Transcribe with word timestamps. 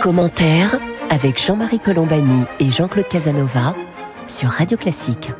Commentaire 0.00 0.78
avec 1.10 1.38
Jean-Marie 1.38 1.78
Colombani 1.78 2.44
et 2.58 2.70
Jean-Claude 2.70 3.06
Casanova 3.06 3.74
sur 4.26 4.48
Radio 4.48 4.78
Classique. 4.78 5.30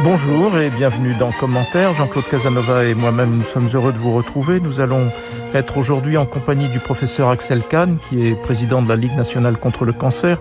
Bonjour 0.00 0.56
et 0.56 0.70
bienvenue 0.70 1.14
dans 1.14 1.32
Commentaire. 1.32 1.92
Jean-Claude 1.92 2.24
Casanova 2.30 2.84
et 2.84 2.94
moi-même, 2.94 3.36
nous 3.36 3.44
sommes 3.44 3.68
heureux 3.74 3.92
de 3.92 3.98
vous 3.98 4.14
retrouver. 4.14 4.58
Nous 4.58 4.80
allons 4.80 5.10
être 5.54 5.76
aujourd'hui 5.76 6.16
en 6.16 6.24
compagnie 6.24 6.68
du 6.68 6.78
professeur 6.78 7.28
Axel 7.28 7.62
Kahn, 7.62 7.98
qui 8.08 8.26
est 8.26 8.34
président 8.42 8.80
de 8.80 8.88
la 8.88 8.96
Ligue 8.96 9.16
nationale 9.18 9.58
contre 9.58 9.84
le 9.84 9.92
cancer 9.92 10.38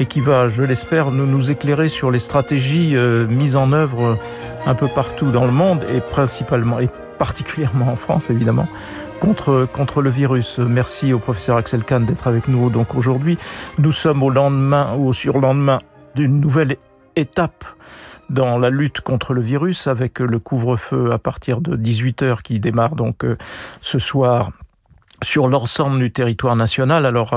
et 0.00 0.06
qui 0.06 0.20
va, 0.20 0.48
je 0.48 0.64
l'espère, 0.64 1.12
nous, 1.12 1.50
éclairer 1.50 1.88
sur 1.88 2.10
les 2.10 2.18
stratégies 2.18 2.96
euh, 2.96 3.28
mises 3.28 3.54
en 3.54 3.72
œuvre 3.72 4.18
un 4.66 4.74
peu 4.74 4.88
partout 4.88 5.30
dans 5.30 5.44
le 5.44 5.52
monde 5.52 5.86
et 5.94 6.00
principalement 6.00 6.80
particulièrement 7.18 7.88
en 7.88 7.96
France 7.96 8.30
évidemment 8.30 8.68
contre, 9.20 9.68
contre 9.72 10.00
le 10.00 10.10
virus. 10.10 10.58
Merci 10.58 11.12
au 11.12 11.18
professeur 11.18 11.56
Axel 11.56 11.84
Kahn 11.84 12.06
d'être 12.06 12.26
avec 12.26 12.48
nous 12.48 12.70
donc 12.70 12.94
aujourd'hui. 12.94 13.38
Nous 13.78 13.92
sommes 13.92 14.22
au 14.22 14.30
lendemain 14.30 14.94
ou 14.96 15.08
au 15.08 15.12
surlendemain 15.12 15.80
d'une 16.14 16.40
nouvelle 16.40 16.76
étape 17.16 17.64
dans 18.30 18.58
la 18.58 18.70
lutte 18.70 19.00
contre 19.00 19.32
le 19.32 19.40
virus 19.40 19.86
avec 19.86 20.20
le 20.20 20.38
couvre-feu 20.38 21.12
à 21.12 21.18
partir 21.18 21.60
de 21.60 21.76
18h 21.76 22.42
qui 22.42 22.60
démarre 22.60 22.94
donc 22.94 23.24
euh, 23.24 23.36
ce 23.80 23.98
soir 23.98 24.50
sur 25.22 25.48
l'ensemble 25.48 25.98
du 25.98 26.12
territoire 26.12 26.54
national. 26.54 27.06
Alors 27.06 27.34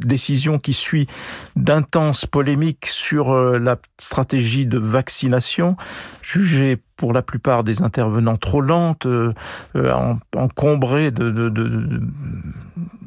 décision 0.00 0.58
qui 0.58 0.72
suit 0.72 1.06
d'intenses 1.54 2.26
polémiques 2.26 2.86
sur 2.86 3.32
euh, 3.32 3.58
la 3.58 3.76
stratégie 3.98 4.66
de 4.66 4.78
vaccination, 4.78 5.76
jugée 6.22 6.78
pour 6.96 7.12
la 7.12 7.22
plupart 7.22 7.62
des 7.62 7.82
intervenants 7.82 8.36
trop 8.36 8.60
lente, 8.60 9.06
euh, 9.06 9.32
euh, 9.76 10.14
encombrée 10.34 11.10
de, 11.10 11.52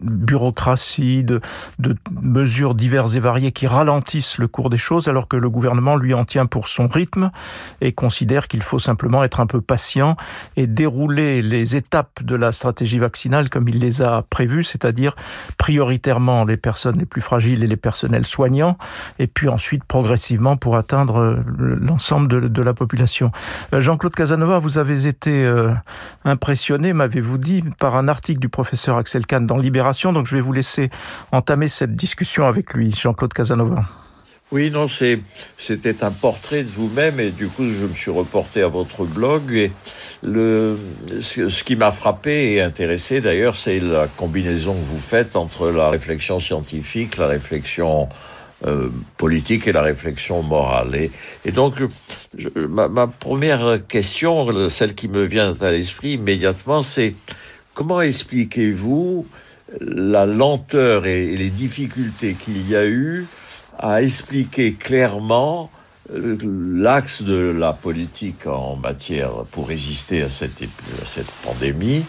bureaucratie, 0.01 1.23
de, 1.23 1.41
de 1.79 1.95
mesures 2.21 2.75
diverses 2.75 3.15
et 3.15 3.19
variées 3.19 3.51
qui 3.51 3.67
ralentissent 3.67 4.37
le 4.37 4.47
cours 4.47 4.69
des 4.69 4.77
choses, 4.77 5.07
alors 5.07 5.27
que 5.27 5.37
le 5.37 5.49
gouvernement 5.49 5.97
lui 5.97 6.13
en 6.13 6.23
tient 6.23 6.45
pour 6.45 6.67
son 6.67 6.87
rythme 6.87 7.31
et 7.81 7.91
considère 7.91 8.47
qu'il 8.47 8.61
faut 8.61 8.79
simplement 8.79 9.23
être 9.23 9.39
un 9.39 9.47
peu 9.47 9.59
patient 9.59 10.15
et 10.55 10.67
dérouler 10.67 11.41
les 11.41 11.75
étapes 11.75 12.23
de 12.23 12.35
la 12.35 12.51
stratégie 12.51 12.99
vaccinale 12.99 13.49
comme 13.49 13.67
il 13.67 13.79
les 13.79 14.01
a 14.01 14.23
prévues, 14.29 14.63
c'est-à-dire 14.63 15.15
prioritairement 15.57 16.45
les 16.45 16.57
personnes 16.57 16.78
les 16.85 17.05
plus 17.05 17.21
fragiles 17.21 17.63
et 17.63 17.67
les 17.67 17.77
personnels 17.77 18.25
soignants, 18.25 18.77
et 19.19 19.27
puis 19.27 19.49
ensuite 19.49 19.83
progressivement 19.83 20.57
pour 20.57 20.75
atteindre 20.77 21.43
l'ensemble 21.57 22.27
de, 22.27 22.47
de, 22.47 22.61
la 22.61 22.73
population. 22.73 23.31
Euh, 23.73 23.81
Jean-Claude 23.81 24.15
Casanova, 24.15 24.59
vous 24.59 24.77
avez 24.77 25.07
été 25.07 25.45
euh, 25.45 25.71
impressionné, 26.25 26.93
m'avez-vous 26.93 27.37
dit, 27.37 27.63
par 27.79 27.95
un 27.95 28.07
article 28.07 28.39
du 28.39 28.49
professeur 28.49 28.97
Axel 28.97 29.25
Kahn 29.25 29.45
dans 29.45 29.57
Libération, 29.57 30.13
donc 30.13 30.27
je 30.27 30.35
vais 30.35 30.41
vous 30.41 30.53
laisser 30.53 30.89
entamer 31.31 31.67
cette 31.67 31.93
discussion 31.93 32.45
avec 32.45 32.73
lui, 32.73 32.91
Jean-Claude 32.91 33.33
Casanova. 33.33 33.85
Oui, 34.51 34.71
non, 34.71 34.87
c'était 34.87 36.03
un 36.03 36.09
portrait 36.09 36.63
de 36.63 36.69
vous-même 36.69 37.19
et 37.19 37.29
du 37.29 37.49
coup, 37.49 37.69
je 37.69 37.85
me 37.85 37.93
suis 37.93 38.09
reporté 38.09 38.63
à 38.63 38.67
votre 38.67 39.05
blog 39.05 39.53
et 39.53 39.71
le, 40.23 40.75
ce 41.21 41.63
qui 41.63 41.75
m'a 41.75 41.91
frappé 41.91 42.53
et 42.53 42.61
intéressé 42.61 43.21
d'ailleurs, 43.21 43.55
c'est 43.55 43.79
la 43.79 44.07
combinaison 44.07 44.73
que 44.73 44.85
vous 44.85 44.97
faites 44.97 45.35
entre 45.35 45.69
la 45.69 45.91
réflexion 45.91 46.39
scientifique, 46.39 47.17
la 47.17 47.27
réflexion 47.27 48.09
euh, 48.65 48.89
politique 49.17 49.67
et 49.67 49.71
la 49.71 49.83
réflexion 49.83 50.41
morale. 50.41 50.95
Et, 50.95 51.11
et 51.45 51.51
donc, 51.51 51.75
ma, 52.55 53.05
première 53.05 53.85
question, 53.87 54.67
celle 54.67 54.95
qui 54.95 55.09
me 55.09 55.25
vient 55.25 55.55
à 55.61 55.69
l'esprit 55.69 56.13
immédiatement, 56.13 56.81
c'est 56.81 57.13
comment 57.75 58.01
expliquez-vous 58.01 59.27
la 59.79 60.25
lenteur 60.25 61.05
et 61.05 61.37
les 61.37 61.49
difficultés 61.49 62.33
qu'il 62.33 62.67
y 62.67 62.75
a 62.75 62.87
eu 62.87 63.27
a 63.79 64.01
expliqué 64.01 64.73
clairement 64.73 65.71
euh, 66.13 66.37
l'axe 66.75 67.21
de 67.21 67.51
la 67.57 67.73
politique 67.73 68.45
en 68.45 68.75
matière 68.75 69.45
pour 69.51 69.67
résister 69.67 70.21
à 70.21 70.29
cette, 70.29 70.61
à 70.61 71.21
pandémie, 71.43 72.03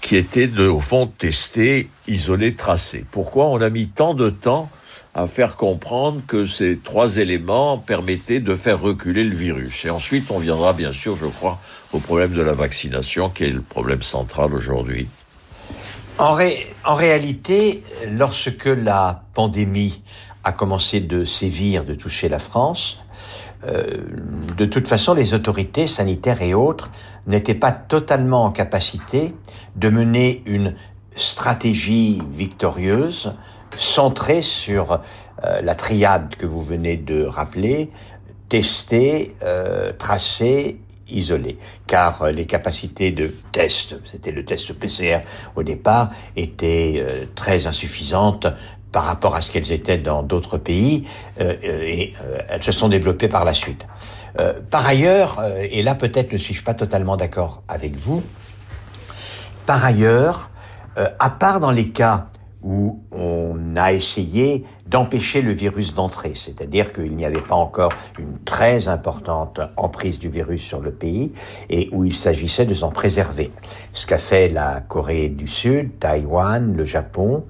qui 0.00 0.16
était 0.16 0.46
de, 0.46 0.66
au 0.66 0.80
fond, 0.80 1.06
tester, 1.06 1.90
isoler, 2.08 2.54
tracer. 2.54 3.04
Pourquoi 3.10 3.48
on 3.48 3.60
a 3.60 3.70
mis 3.70 3.88
tant 3.88 4.14
de 4.14 4.30
temps 4.30 4.70
à 5.14 5.26
faire 5.26 5.56
comprendre 5.56 6.22
que 6.26 6.46
ces 6.46 6.78
trois 6.78 7.16
éléments 7.16 7.76
permettaient 7.76 8.40
de 8.40 8.54
faire 8.54 8.80
reculer 8.80 9.24
le 9.24 9.34
virus? 9.36 9.84
Et 9.84 9.90
ensuite, 9.90 10.30
on 10.30 10.38
viendra 10.38 10.72
bien 10.72 10.92
sûr, 10.92 11.16
je 11.16 11.26
crois, 11.26 11.60
au 11.92 11.98
problème 11.98 12.32
de 12.32 12.42
la 12.42 12.54
vaccination, 12.54 13.28
qui 13.28 13.44
est 13.44 13.50
le 13.50 13.62
problème 13.62 14.02
central 14.02 14.54
aujourd'hui. 14.54 15.08
En 16.18 16.94
réalité, 16.94 17.82
lorsque 18.10 18.66
la 18.66 19.22
pandémie 19.32 20.02
a 20.44 20.52
commencé 20.52 21.00
de 21.00 21.24
sévir, 21.24 21.84
de 21.84 21.94
toucher 21.94 22.28
la 22.28 22.38
France, 22.38 23.02
euh, 23.64 23.98
de 24.56 24.64
toute 24.64 24.88
façon, 24.88 25.14
les 25.14 25.34
autorités 25.34 25.86
sanitaires 25.86 26.40
et 26.40 26.54
autres 26.54 26.90
n'étaient 27.26 27.54
pas 27.54 27.72
totalement 27.72 28.44
en 28.44 28.50
capacité 28.50 29.34
de 29.76 29.90
mener 29.90 30.42
une 30.46 30.74
stratégie 31.14 32.22
victorieuse 32.30 33.34
centrée 33.76 34.42
sur 34.42 35.00
euh, 35.44 35.60
la 35.62 35.74
triade 35.74 36.34
que 36.36 36.46
vous 36.46 36.62
venez 36.62 36.96
de 36.96 37.24
rappeler, 37.24 37.90
tester, 38.48 39.28
euh, 39.42 39.92
tracer, 39.96 40.80
isoler. 41.08 41.58
Car 41.86 42.22
euh, 42.22 42.30
les 42.30 42.46
capacités 42.46 43.10
de 43.10 43.32
test, 43.52 43.96
c'était 44.04 44.32
le 44.32 44.44
test 44.44 44.72
PCR 44.72 45.20
au 45.56 45.62
départ, 45.62 46.10
étaient 46.36 47.04
très 47.34 47.66
insuffisantes 47.66 48.46
par 48.92 49.04
rapport 49.04 49.34
à 49.34 49.40
ce 49.40 49.50
qu'elles 49.50 49.72
étaient 49.72 49.98
dans 49.98 50.22
d'autres 50.22 50.58
pays 50.58 51.06
euh, 51.40 51.54
euh 51.64 51.82
et 51.82 52.14
euh, 52.22 52.38
elles 52.48 52.62
se 52.62 52.72
sont 52.72 52.88
développées 52.88 53.28
par 53.28 53.44
la 53.44 53.54
suite. 53.54 53.86
Euh, 54.38 54.60
par 54.70 54.86
ailleurs, 54.86 55.42
et 55.70 55.82
là 55.82 55.94
peut-être 55.94 56.32
ne 56.32 56.38
suis-je 56.38 56.62
pas 56.62 56.74
totalement 56.74 57.16
d'accord 57.16 57.62
avec 57.68 57.96
vous, 57.96 58.22
par 59.66 59.84
ailleurs, 59.84 60.50
à 61.18 61.30
part 61.30 61.60
dans 61.60 61.70
les 61.70 61.90
cas 61.90 62.26
où 62.62 63.00
on 63.12 63.76
a 63.76 63.92
essayé 63.92 64.64
d'empêcher 64.86 65.40
le 65.40 65.52
virus 65.52 65.94
d'entrer, 65.94 66.32
c'est-à-dire 66.34 66.92
qu'il 66.92 67.16
n'y 67.16 67.24
avait 67.24 67.40
pas 67.40 67.54
encore 67.54 67.92
une 68.18 68.36
très 68.44 68.88
importante 68.88 69.60
emprise 69.76 70.18
du 70.18 70.28
virus 70.28 70.62
sur 70.62 70.80
le 70.80 70.90
pays 70.90 71.32
et 71.70 71.88
où 71.92 72.04
il 72.04 72.14
s'agissait 72.14 72.66
de 72.66 72.74
s'en 72.74 72.90
préserver. 72.90 73.50
Ce 73.92 74.06
qu'a 74.06 74.18
fait 74.18 74.48
la 74.48 74.80
Corée 74.80 75.28
du 75.28 75.46
Sud, 75.46 75.98
Taïwan, 75.98 76.76
le 76.76 76.84
Japon, 76.84 77.44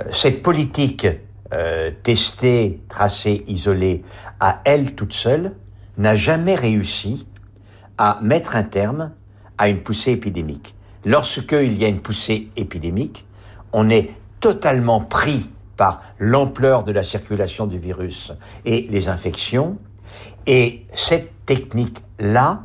euh, 0.00 0.04
cette 0.12 0.42
politique 0.42 1.06
euh, 1.52 1.90
testée, 2.02 2.80
tracée, 2.88 3.44
isolée 3.46 4.02
à 4.40 4.60
elle 4.64 4.94
toute 4.94 5.12
seule 5.12 5.52
n'a 5.98 6.14
jamais 6.14 6.54
réussi 6.54 7.26
à 7.98 8.18
mettre 8.22 8.56
un 8.56 8.62
terme 8.62 9.12
à 9.58 9.68
une 9.68 9.80
poussée 9.80 10.12
épidémique. 10.12 10.74
Lorsqu'il 11.04 11.76
y 11.76 11.84
a 11.84 11.88
une 11.88 12.00
poussée 12.00 12.48
épidémique, 12.56 13.26
on 13.72 13.90
est 13.90 14.10
totalement 14.42 15.00
pris 15.00 15.48
par 15.78 16.02
l'ampleur 16.18 16.84
de 16.84 16.92
la 16.92 17.02
circulation 17.02 17.66
du 17.66 17.78
virus 17.78 18.34
et 18.66 18.86
les 18.90 19.08
infections. 19.08 19.76
Et 20.46 20.84
cette 20.92 21.46
technique-là, 21.46 22.64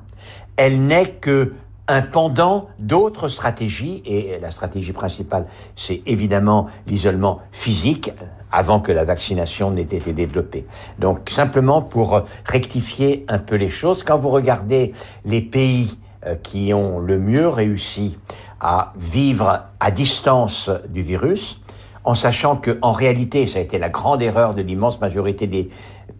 elle 0.57 0.81
n'est 0.81 1.11
que 1.11 1.53
un 1.87 2.01
pendant 2.01 2.67
d'autres 2.79 3.29
stratégies, 3.29 4.01
et 4.05 4.39
la 4.41 4.51
stratégie 4.51 4.91
principale, 4.91 5.45
c'est 5.77 6.01
évidemment 6.05 6.67
l'isolement 6.85 7.39
physique, 7.53 8.11
avant 8.51 8.81
que 8.81 8.91
la 8.91 9.05
vaccination 9.05 9.71
n'ait 9.71 9.83
été 9.83 10.11
développée. 10.11 10.65
Donc 10.99 11.29
simplement 11.29 11.81
pour 11.81 12.23
rectifier 12.43 13.25
un 13.29 13.39
peu 13.39 13.55
les 13.55 13.69
choses, 13.69 14.03
quand 14.03 14.17
vous 14.17 14.29
regardez 14.29 14.91
les 15.23 15.41
pays 15.41 15.97
euh, 16.25 16.35
qui 16.35 16.73
ont 16.73 16.99
le 16.99 17.19
mieux 17.19 17.47
réussi 17.47 18.17
à 18.59 18.91
vivre 18.97 19.63
à 19.79 19.91
distance 19.91 20.69
du 20.89 21.03
virus, 21.03 21.61
en 22.07 22.15
sachant 22.15 22.55
que, 22.55 22.79
en 22.81 22.93
réalité, 22.93 23.45
ça 23.45 23.59
a 23.59 23.61
été 23.61 23.77
la 23.77 23.89
grande 23.89 24.21
erreur 24.21 24.55
de 24.55 24.61
l'immense 24.61 25.01
majorité 25.01 25.45
des 25.45 25.67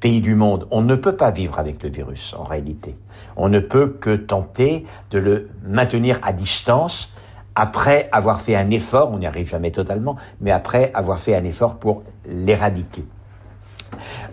pays 0.01 0.19
du 0.19 0.35
monde. 0.35 0.67
On 0.69 0.81
ne 0.81 0.95
peut 0.95 1.15
pas 1.15 1.31
vivre 1.31 1.59
avec 1.59 1.81
le 1.81 1.89
virus, 1.89 2.35
en 2.37 2.43
réalité. 2.43 2.97
On 3.37 3.47
ne 3.47 3.61
peut 3.61 3.87
que 3.87 4.13
tenter 4.13 4.83
de 5.11 5.17
le 5.17 5.49
maintenir 5.65 6.19
à 6.23 6.33
distance 6.33 7.13
après 7.55 8.09
avoir 8.11 8.41
fait 8.41 8.57
un 8.57 8.69
effort, 8.69 9.11
on 9.13 9.19
n'y 9.19 9.27
arrive 9.27 9.47
jamais 9.47 9.71
totalement, 9.71 10.17
mais 10.41 10.51
après 10.51 10.91
avoir 10.93 11.19
fait 11.19 11.35
un 11.35 11.45
effort 11.45 11.75
pour 11.75 12.03
l'éradiquer. 12.27 13.05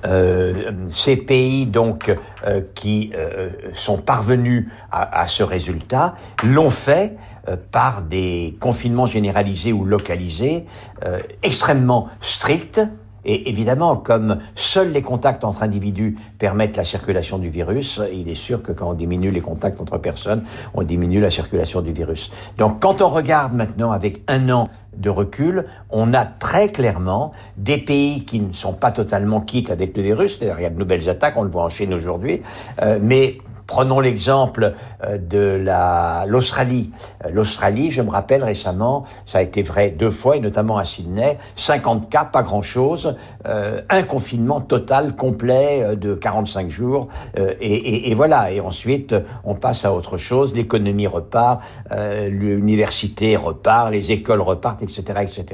Euh, 0.06 0.73
ces 0.89 1.17
pays 1.17 1.67
donc 1.67 2.15
euh, 2.47 2.61
qui 2.75 3.12
euh, 3.15 3.51
sont 3.75 3.99
parvenus 3.99 4.69
à, 4.91 5.27
ce 5.27 5.43
résultat 5.43 6.15
l'ont 6.45 6.71
fait 6.71 7.17
par 7.71 8.03
des 8.03 8.56
confinements 8.61 9.06
généralisés 9.06 9.73
ou 9.73 9.85
localisés 9.85 10.65
extrêmement 11.43 12.09
stricts 12.21 12.81
Et 13.25 13.49
évidemment, 13.49 13.97
comme 13.97 14.38
seuls 14.55 14.93
les 14.93 15.03
contacts 15.03 15.44
entre 15.44 15.62
individus 15.62 16.17
permettent 16.38 16.76
la 16.76 16.85
circulation 16.85 17.38
du 17.38 17.49
virus, 17.49 18.00
il 18.12 18.29
est 18.29 18.35
sûr 18.35 18.62
que 18.62 18.73
quand 18.73 18.91
on 18.91 18.94
diminue 18.94 19.31
les 19.31 19.41
contacts 19.41 19.81
entre 19.81 19.99
personnes, 19.99 20.44
on 20.75 20.82
diminue 20.82 21.21
la 21.21 21.31
circulation 21.31 21.81
du 21.81 21.93
virus. 21.93 22.31
Donc 22.59 22.81
quand 22.81 23.03
on 23.03 23.09
regarde 23.09 23.55
maintenant 23.55 23.93
avec 23.93 24.23
un 24.29 24.50
an 24.50 24.69
de 24.97 25.11
recul, 25.11 25.65
on 25.91 26.15
a 26.15 26.25
très 26.25 26.69
clairement 26.69 27.32
des 27.56 27.79
pays 27.79 28.25
qui 28.25 28.41
ne 28.41 28.53
sont 28.53 28.73
pas 28.73 28.93
totalement 28.93 29.41
quittes 29.41 29.70
avec 29.70 29.97
le 29.97 30.03
virus, 30.03 30.38
il 30.41 30.47
y 30.47 30.50
a 30.65 30.70
de 30.70 30.79
nouvelles 30.79 31.09
attaques, 31.09 31.37
on 31.37 31.43
le 31.43 31.50
voit 31.50 31.65
en 31.65 31.69
Chine 31.69 31.94
aujourd'hui, 31.94 32.43
euh, 32.82 32.99
mais 33.03 33.38
Prenons 33.66 34.00
l'exemple 34.00 34.75
euh, 35.05 35.19
de 35.19 35.38
la 35.38 36.25
l'Australie. 36.26 36.90
Euh, 37.25 37.31
L'Australie, 37.32 37.90
je 37.90 38.02
me 38.02 38.11
rappelle 38.11 38.44
récemment, 38.44 39.05
ça 39.25 39.38
a 39.38 39.43
été 39.43 39.62
vrai 39.62 39.90
deux 39.90 40.11
fois, 40.11 40.37
et 40.37 40.40
notamment 40.40 40.76
à 40.76 40.84
Sydney, 40.84 41.38
50 41.56 42.11
cas, 42.11 42.25
pas 42.25 42.43
grand-chose, 42.43 43.16
euh, 43.46 43.81
un 43.88 44.02
confinement 44.02 44.61
total, 44.61 45.16
complet 45.16 45.96
de 45.96 46.14
45 46.14 46.69
jours, 46.69 47.08
et, 47.37 48.11
et, 48.11 48.14
voilà. 48.14 48.50
Et 48.52 48.61
ensuite, 48.61 49.14
on 49.44 49.55
passe 49.55 49.84
à 49.84 49.93
autre 49.93 50.17
chose, 50.17 50.55
l'économie 50.55 51.06
repart, 51.06 51.62
l'université 51.90 53.37
repart, 53.37 53.90
les 53.90 54.12
écoles 54.12 54.40
repartent, 54.40 54.82
etc., 54.82 55.02
etc. 55.22 55.44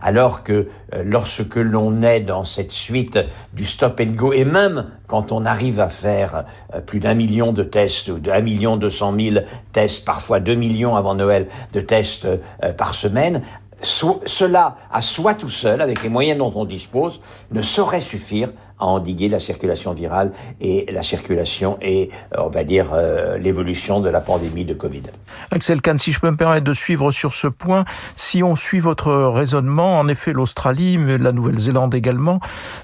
Alors 0.00 0.42
que 0.42 0.68
lorsque 1.04 1.56
l'on 1.56 2.02
est 2.02 2.20
dans 2.20 2.44
cette 2.44 2.72
suite 2.72 3.18
du 3.52 3.64
stop 3.64 4.00
and 4.00 4.14
go, 4.16 4.32
et 4.32 4.44
même 4.44 4.86
quand 5.08 5.32
on 5.32 5.44
arrive 5.44 5.80
à 5.80 5.88
faire 5.88 6.44
plus 6.86 7.00
d'un 7.00 7.14
million 7.14 7.52
de 7.52 7.64
tests, 7.64 8.08
ou 8.08 8.18
d'un 8.18 8.40
million 8.40 8.76
deux 8.76 8.90
cent 8.90 9.10
mille 9.10 9.44
tests, 9.72 10.04
parfois 10.04 10.38
deux 10.38 10.54
millions 10.54 10.94
avant 10.94 11.14
Noël 11.14 11.48
de 11.72 11.80
tests 11.80 12.26
euh, 12.26 12.72
par 12.72 12.94
semaine, 12.94 13.42
cela, 13.80 14.76
à 14.92 15.00
soi 15.00 15.34
tout 15.34 15.48
seul, 15.48 15.80
avec 15.80 16.02
les 16.02 16.08
moyens 16.08 16.38
dont 16.38 16.52
on 16.54 16.64
dispose, 16.64 17.20
ne 17.52 17.62
saurait 17.62 18.00
suffire 18.00 18.50
à 18.80 18.86
endiguer 18.86 19.28
la 19.28 19.40
circulation 19.40 19.92
virale 19.92 20.32
et 20.60 20.86
la 20.90 21.02
circulation 21.02 21.78
et, 21.80 22.10
euh, 22.36 22.42
on 22.42 22.48
va 22.48 22.64
dire, 22.64 22.86
euh, 22.92 23.38
l'évolution 23.38 24.00
de 24.00 24.08
la 24.08 24.20
pandémie 24.20 24.64
de 24.64 24.74
Covid. 24.74 25.02
Axel 25.50 25.80
Kahn, 25.80 25.98
si 25.98 26.12
je 26.12 26.20
peux 26.20 26.30
me 26.30 26.36
permettre 26.36 26.64
de 26.64 26.72
suivre 26.72 27.10
sur 27.10 27.34
ce 27.34 27.46
point, 27.46 27.84
si 28.16 28.42
on 28.42 28.56
suit 28.56 28.78
votre 28.78 29.12
raisonnement, 29.12 29.98
en 29.98 30.08
effet, 30.08 30.32
l'Australie, 30.32 30.98
mais 30.98 31.18
la 31.18 31.32
Nouvelle-Zélande 31.32 31.94
également, 31.94 32.40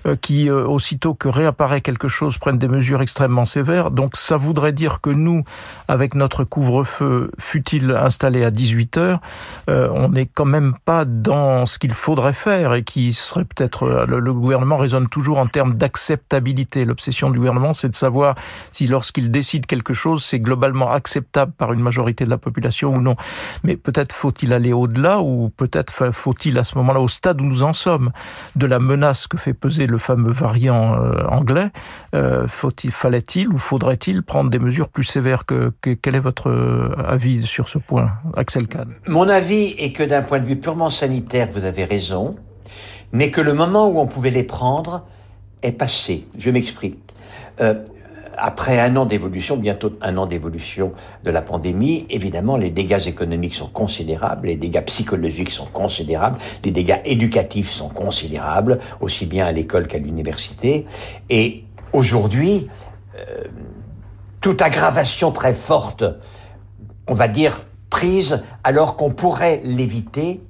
euh, 0.07 0.17
qui, 0.17 0.51
aussitôt 0.51 1.15
que 1.15 1.29
réapparaît 1.29 1.81
quelque 1.81 2.09
chose, 2.09 2.39
prennent 2.39 2.59
des 2.59 2.69
mesures 2.69 3.03
extrêmement 3.03 3.45
sévères. 3.45 3.91
Donc, 3.91 4.17
ça 4.17 4.37
voudrait 4.37 4.73
dire 4.73 5.01
que 5.01 5.11
nous, 5.11 5.45
avec 5.89 6.15
notre 6.15 6.45
couvre-feu, 6.45 7.31
fut-il 7.39 7.91
installé 7.91 8.45
à 8.45 8.51
18 8.51 8.97
heures, 8.99 9.21
on 9.69 10.09
n'est 10.11 10.27
quand 10.27 10.45
même 10.45 10.75
pas 10.85 11.05
dans 11.05 11.67
ce 11.67 11.79
qu'il 11.79 11.93
faudrait 11.93 12.33
faire 12.33 12.75
et 12.75 12.83
qui 12.83 13.13
serait 13.13 13.45
peut-être, 13.45 13.87
le, 14.09 14.19
le 14.19 14.33
gouvernement 14.33 14.77
raisonne 14.77 15.09
toujours 15.09 15.39
en 15.39 15.47
termes 15.47 15.75
d'acceptabilité. 15.85 16.87
L'obsession 16.87 17.29
du 17.31 17.39
gouvernement, 17.39 17.75
c'est 17.75 17.91
de 17.91 17.95
savoir 17.95 18.37
si 18.73 18.87
lorsqu'il 18.87 19.31
décide 19.31 19.67
quelque 19.67 19.93
chose, 19.93 20.25
c'est 20.25 20.41
globalement 20.41 20.91
acceptable 20.91 21.53
par 21.53 21.75
une 21.75 21.81
majorité 21.81 22.25
de 22.25 22.31
la 22.31 22.39
population 22.39 22.95
ou 22.95 23.03
non. 23.03 23.17
Mais 23.65 23.77
peut-être 23.77 24.15
faut-il 24.15 24.55
aller 24.55 24.73
au-delà 24.73 25.21
ou 25.21 25.51
peut-être 25.51 26.11
faut-il 26.11 26.59
à 26.59 26.65
ce 26.65 26.79
moment-là, 26.79 27.01
au 27.01 27.09
stade 27.09 27.39
où 27.43 27.45
nous 27.45 27.63
en 27.63 27.75
sommes, 27.75 28.13
de 28.57 28.67
la 28.67 28.79
menace 28.79 29.27
que 29.27 29.37
fait 29.37 29.53
peser 29.53 29.87
le 29.87 29.99
fameux 29.99 30.33
variant 30.33 30.95
euh, 30.95 31.27
anglais, 31.29 31.69
euh, 32.15 32.47
fallait-il 32.49 33.49
ou 33.49 33.59
faudrait-il 33.59 34.23
prendre 34.23 34.49
des 34.49 34.59
mesures 34.59 34.89
plus 34.89 35.05
sévères 35.05 35.45
que, 35.45 35.71
quel 36.01 36.15
est 36.15 36.21
votre 36.31 36.49
euh, 36.49 36.95
avis 37.07 37.47
sur 37.47 37.69
ce 37.69 37.77
point, 37.77 38.11
Axel 38.39 38.69
Kahn? 38.69 38.95
Mon 39.07 39.29
avis 39.29 39.75
est 39.77 39.93
que 39.93 40.03
d'un 40.03 40.23
point 40.23 40.39
de 40.39 40.47
vue 40.47 40.57
purement 40.57 40.89
sanitaire, 40.89 41.49
vous 41.53 41.65
avez 41.65 41.85
raison, 41.85 42.31
mais 43.13 43.31
que 43.31 43.43
le 43.43 43.53
moment 43.53 43.87
où 43.89 43.99
on 43.99 44.07
pouvait 44.07 44.31
les 44.31 44.45
prendre 44.45 45.05
est 45.65 45.73
passé. 45.73 46.27
Je 46.39 46.51
m'explique. 46.51 46.99
Euh, 47.61 47.75
après 48.37 48.81
un 48.81 48.97
an 48.97 49.07
d'évolution, 49.07 49.57
bientôt 49.57 49.93
un 50.01 50.17
an 50.17 50.27
d'évolution 50.27 50.93
de 51.23 51.31
la 51.31 51.43
pandémie, 51.43 52.07
évidemment, 52.11 52.57
les 52.57 52.71
dégâts 52.71 53.07
économiques 53.07 53.55
sont 53.55 53.69
considérables, 53.69 54.49
les 54.49 54.57
dégâts 54.57 54.85
psychologiques 54.85 55.51
sont 55.51 55.67
considérables, 55.67 56.39
les 56.65 56.71
dégâts 56.71 57.01
éducatifs 57.05 57.71
sont 57.71 57.89
considérables, 57.89 58.81
aussi 59.01 59.27
bien 59.27 59.47
à 59.47 59.53
l'école 59.53 59.87
qu'à 59.87 59.99
l'université. 59.99 60.87
Et 61.31 61.65
aujourd'hui, 61.93 62.69
euh, 63.17 63.45
toute 64.41 64.63
aggravation 64.63 65.31
très 65.31 65.55
forte, 65.55 66.05
on 67.07 67.15
va 67.15 67.29
dire, 67.29 67.63
prise 67.89 68.43
alors 68.65 68.97
qu'on 68.97 69.13
pourrait 69.13 69.61
l'éviter, 69.65 70.41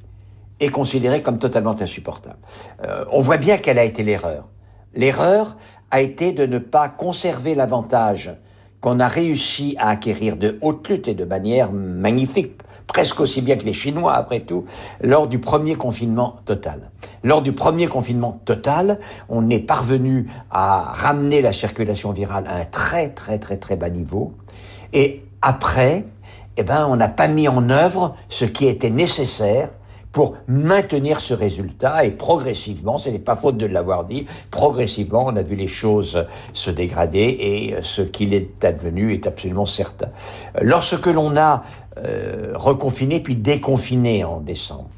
est 0.60 0.70
considérée 0.70 1.20
comme 1.20 1.38
totalement 1.38 1.76
insupportable. 1.80 2.38
Euh, 2.84 3.04
on 3.10 3.20
voit 3.20 3.36
bien 3.36 3.58
quelle 3.58 3.78
a 3.78 3.84
été 3.84 4.02
l'erreur. 4.02 4.48
L'erreur 4.96 5.56
a 5.90 6.00
été 6.00 6.32
de 6.32 6.46
ne 6.46 6.58
pas 6.58 6.88
conserver 6.88 7.54
l'avantage 7.54 8.34
qu'on 8.80 9.00
a 9.00 9.08
réussi 9.08 9.76
à 9.78 9.88
acquérir 9.88 10.36
de 10.36 10.58
haute 10.60 10.88
lutte 10.88 11.08
et 11.08 11.14
de 11.14 11.24
manière 11.24 11.72
magnifique, 11.72 12.52
presque 12.86 13.20
aussi 13.20 13.40
bien 13.40 13.56
que 13.56 13.64
les 13.64 13.72
Chinois 13.72 14.12
après 14.12 14.40
tout, 14.40 14.66
lors 15.00 15.26
du 15.26 15.38
premier 15.38 15.74
confinement 15.74 16.36
total. 16.44 16.90
Lors 17.22 17.40
du 17.40 17.52
premier 17.52 17.86
confinement 17.86 18.42
total, 18.44 18.98
on 19.30 19.48
est 19.48 19.60
parvenu 19.60 20.28
à 20.50 20.92
ramener 20.92 21.40
la 21.40 21.54
circulation 21.54 22.12
virale 22.12 22.44
à 22.46 22.56
un 22.56 22.64
très 22.66 23.08
très 23.08 23.38
très 23.38 23.56
très 23.56 23.76
bas 23.76 23.88
niveau. 23.88 24.34
Et 24.92 25.24
après, 25.40 26.04
eh 26.56 26.62
ben, 26.62 26.86
on 26.88 26.96
n'a 26.96 27.08
pas 27.08 27.26
mis 27.26 27.48
en 27.48 27.70
œuvre 27.70 28.14
ce 28.28 28.44
qui 28.44 28.66
était 28.66 28.90
nécessaire 28.90 29.70
pour 30.14 30.36
maintenir 30.46 31.20
ce 31.20 31.34
résultat 31.34 32.04
et 32.04 32.12
progressivement, 32.12 32.98
ce 32.98 33.10
n'est 33.10 33.18
pas 33.18 33.34
faute 33.34 33.56
de 33.56 33.66
l'avoir 33.66 34.04
dit, 34.04 34.26
progressivement 34.52 35.24
on 35.26 35.34
a 35.34 35.42
vu 35.42 35.56
les 35.56 35.66
choses 35.66 36.24
se 36.52 36.70
dégrader 36.70 37.36
et 37.40 37.74
ce 37.82 38.00
qu'il 38.00 38.32
est 38.32 38.64
advenu 38.64 39.12
est 39.12 39.26
absolument 39.26 39.66
certain. 39.66 40.06
Lorsque 40.62 41.06
l'on 41.06 41.36
a 41.36 41.64
euh, 41.98 42.52
reconfiné 42.54 43.18
puis 43.18 43.34
déconfiné 43.34 44.22
en 44.22 44.38
décembre, 44.38 44.88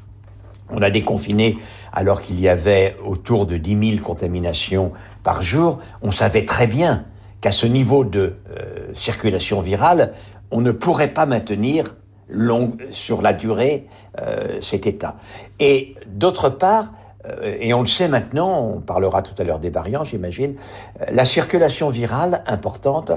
on 0.69 0.83
a 0.83 0.91
déconfiné 0.91 1.57
alors 1.91 2.21
qu'il 2.21 2.39
y 2.39 2.47
avait 2.47 2.95
autour 3.03 3.47
de 3.47 3.57
10 3.57 3.95
000 3.95 4.05
contaminations 4.05 4.91
par 5.23 5.41
jour, 5.41 5.79
on 6.03 6.11
savait 6.11 6.45
très 6.45 6.67
bien 6.67 7.05
qu'à 7.41 7.51
ce 7.51 7.65
niveau 7.65 8.03
de 8.03 8.35
euh, 8.55 8.93
circulation 8.93 9.61
virale, 9.61 10.13
on 10.51 10.61
ne 10.61 10.71
pourrait 10.71 11.13
pas 11.13 11.25
maintenir 11.25 11.95
longue, 12.29 12.85
sur 12.91 13.21
la 13.21 13.33
durée 13.33 13.87
euh, 14.19 14.59
cet 14.61 14.87
état. 14.87 15.15
Et 15.59 15.95
d'autre 16.07 16.49
part, 16.49 16.91
euh, 17.25 17.57
et 17.59 17.73
on 17.73 17.81
le 17.81 17.87
sait 17.87 18.07
maintenant, 18.07 18.61
on 18.61 18.79
parlera 18.79 19.21
tout 19.21 19.33
à 19.37 19.43
l'heure 19.43 19.59
des 19.59 19.69
variants, 19.69 20.03
j'imagine, 20.03 20.55
euh, 21.01 21.05
la 21.11 21.25
circulation 21.25 21.89
virale 21.89 22.43
importante 22.47 23.11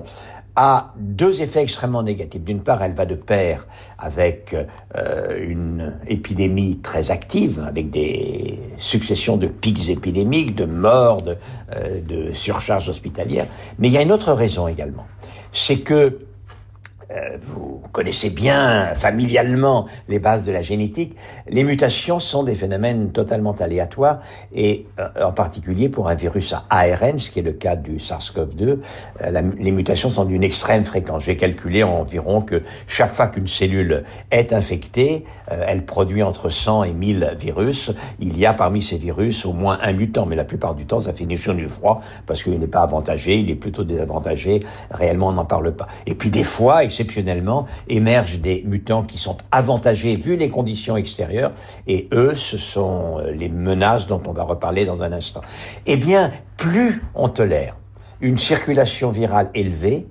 a 0.56 0.92
deux 0.98 1.42
effets 1.42 1.62
extrêmement 1.62 2.02
négatifs. 2.02 2.42
D'une 2.42 2.62
part, 2.62 2.82
elle 2.82 2.92
va 2.92 3.06
de 3.06 3.14
pair 3.14 3.68
avec 3.98 4.54
une 5.38 5.94
épidémie 6.08 6.80
très 6.82 7.12
active, 7.12 7.64
avec 7.66 7.90
des 7.90 8.58
successions 8.76 9.36
de 9.36 9.46
pics 9.46 9.88
épidémiques, 9.88 10.56
de 10.56 10.64
morts, 10.64 11.22
de, 11.22 11.36
de 12.04 12.32
surcharges 12.32 12.88
hospitalières. 12.88 13.46
Mais 13.78 13.88
il 13.88 13.94
y 13.94 13.96
a 13.96 14.02
une 14.02 14.10
autre 14.10 14.32
raison 14.32 14.66
également. 14.66 15.06
C'est 15.52 15.78
que 15.78 16.18
euh, 17.12 17.36
vous 17.40 17.82
connaissez 17.92 18.30
bien 18.30 18.94
familialement 18.94 19.86
les 20.08 20.20
bases 20.20 20.44
de 20.44 20.52
la 20.52 20.62
génétique, 20.62 21.16
les 21.48 21.64
mutations 21.64 22.20
sont 22.20 22.44
des 22.44 22.54
phénomènes 22.54 23.10
totalement 23.10 23.56
aléatoires 23.58 24.20
et 24.54 24.86
euh, 25.00 25.08
en 25.24 25.32
particulier 25.32 25.88
pour 25.88 26.08
un 26.08 26.14
virus 26.14 26.52
à 26.52 26.64
ARN, 26.70 27.18
ce 27.18 27.32
qui 27.32 27.40
est 27.40 27.42
le 27.42 27.52
cas 27.52 27.74
du 27.74 27.96
SARS-CoV-2, 27.96 28.78
euh, 29.22 29.42
les 29.58 29.72
mutations 29.72 30.08
sont 30.08 30.24
d'une 30.24 30.44
extrême 30.44 30.84
fréquence. 30.84 31.24
J'ai 31.24 31.36
calculé 31.36 31.82
environ 31.82 32.42
que 32.42 32.62
chaque 32.86 33.12
fois 33.12 33.26
qu'une 33.26 33.48
cellule 33.48 34.04
est 34.30 34.52
infectée, 34.52 35.24
elle 35.48 35.84
produit 35.84 36.22
entre 36.22 36.48
100 36.48 36.84
et 36.84 36.92
1000 36.92 37.34
virus. 37.36 37.90
Il 38.20 38.38
y 38.38 38.46
a 38.46 38.52
parmi 38.52 38.82
ces 38.82 38.98
virus 38.98 39.44
au 39.44 39.52
moins 39.52 39.78
un 39.82 39.92
mutant, 39.92 40.26
mais 40.26 40.36
la 40.36 40.44
plupart 40.44 40.74
du 40.74 40.86
temps 40.86 41.00
ça 41.00 41.12
finit 41.12 41.36
sur 41.36 41.54
du 41.54 41.68
froid 41.68 42.00
parce 42.26 42.42
qu'il 42.42 42.58
n'est 42.58 42.66
pas 42.66 42.82
avantagé, 42.82 43.36
il 43.36 43.50
est 43.50 43.56
plutôt 43.56 43.82
désavantagé. 43.82 44.60
Réellement 44.92 45.28
on 45.28 45.32
n'en 45.32 45.44
parle 45.44 45.72
pas. 45.72 45.88
Et 46.06 46.14
puis 46.14 46.30
des 46.30 46.44
fois, 46.44 46.84
exceptionnellement, 47.00 47.66
émergent 47.88 48.38
des 48.38 48.62
mutants 48.66 49.02
qui 49.02 49.18
sont 49.18 49.38
avantagés 49.50 50.14
vu 50.14 50.36
les 50.36 50.50
conditions 50.50 50.96
extérieures, 50.96 51.52
et 51.86 52.08
eux, 52.12 52.34
ce 52.34 52.58
sont 52.58 53.18
euh, 53.18 53.32
les 53.32 53.48
menaces 53.48 54.06
dont 54.06 54.20
on 54.26 54.32
va 54.32 54.42
reparler 54.42 54.84
dans 54.84 55.02
un 55.02 55.12
instant. 55.12 55.40
Eh 55.86 55.96
bien, 55.96 56.30
plus 56.56 57.02
on 57.14 57.28
tolère 57.28 57.76
une 58.20 58.36
circulation 58.36 59.10
virale 59.10 59.50
élevée, 59.54 60.06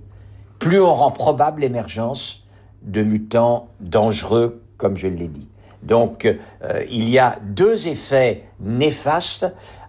plus 0.57 0.81
on 0.81 0.93
rend 0.93 1.11
probable 1.11 1.61
l'émergence 1.61 2.47
de 2.81 3.03
mutants 3.03 3.69
dangereux, 3.79 4.63
comme 4.77 4.97
je 4.97 5.07
l'ai 5.07 5.27
dit. 5.27 5.47
Donc, 5.83 6.25
euh, 6.25 6.83
il 6.89 7.07
y 7.07 7.19
a 7.19 7.37
deux 7.43 7.87
effets 7.87 8.45
néfastes 8.59 9.45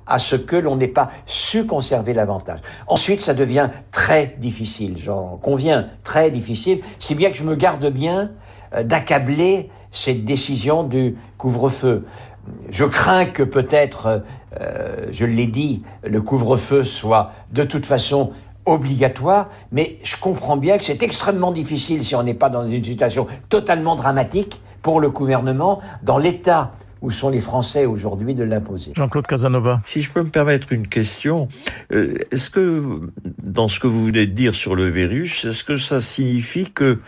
à 0.07 0.19
ce 0.19 0.37
que 0.37 0.57
l'on 0.57 0.77
n'ait 0.77 0.89
pas 0.89 1.09
su 1.27 1.67
conserver 1.67 2.13
l'avantage. 2.13 2.61
Ensuite, 2.87 3.23
ça 3.23 3.35
devient 3.35 3.71
très 3.93 4.37
difficile, 4.39 4.97
j'en 4.99 5.39
conviens, 5.41 5.87
très 6.05 6.31
difficile, 6.31 6.81
si 6.99 7.15
bien 7.15 7.31
que 7.31 7.37
je 7.37 7.45
me 7.45 7.55
garde 7.55 7.87
bien 7.87 8.33
euh, 8.75 8.83
d'accabler 8.83 9.71
cette 9.91 10.25
décision 10.25 10.83
du 10.85 11.17
couvre-feu. 11.39 12.07
Je 12.71 12.85
crains 12.85 13.27
que 13.27 13.43
peut-être, 13.43 14.23
euh, 14.61 15.07
je 15.11 15.25
l'ai 15.25 15.47
dit, 15.47 15.83
le 16.05 16.23
couvre-feu 16.23 16.85
soit 16.85 17.31
de 17.53 17.65
toute 17.65 17.87
façon 17.87 18.31
obligatoire, 18.67 19.49
mais 19.73 19.99
je 20.03 20.17
comprends 20.17 20.57
bien 20.57 20.79
que 20.79 20.85
c'est 20.85 21.03
extrêmement 21.03 21.53
difficile 21.53 22.05
si 22.05 22.15
on 22.15 22.23
n'est 22.23 22.35
pas 22.35 22.51
dans 22.51 22.67
une 22.67 22.85
situation 22.85 23.27
totalement 23.49 23.97
dramatique 23.97 24.61
pour 24.83 25.01
le 25.01 25.11
gouvernement, 25.11 25.81
dans 26.03 26.19
l'état 26.19 26.73
où 27.03 27.11
sont 27.11 27.31
les 27.31 27.41
Français 27.41 27.87
aujourd'hui 27.87 28.35
de 28.35 28.45
l'imposer. 28.45 28.93
Jean-Claude 28.95 29.27
Casanova. 29.27 29.81
Si 29.85 30.03
je 30.03 30.11
peux 30.11 30.23
me 30.23 30.29
permettre 30.29 30.73
une 30.73 30.87
question, 30.87 31.49
euh, 31.93 32.15
est-ce 32.31 32.51
que 32.51 33.11
dans 33.43 33.69
ce 33.69 33.81
que 33.81 33.87
vous 33.87 34.07
venez 34.07 34.27
de 34.27 34.33
dire 34.33 34.55
sur 34.55 34.75
le 34.75 34.89
virus, 34.89 35.45
est-ce 35.45 35.65
que 35.65 35.77
ça 35.77 36.01
signifie 36.01 36.71
que 36.71 36.99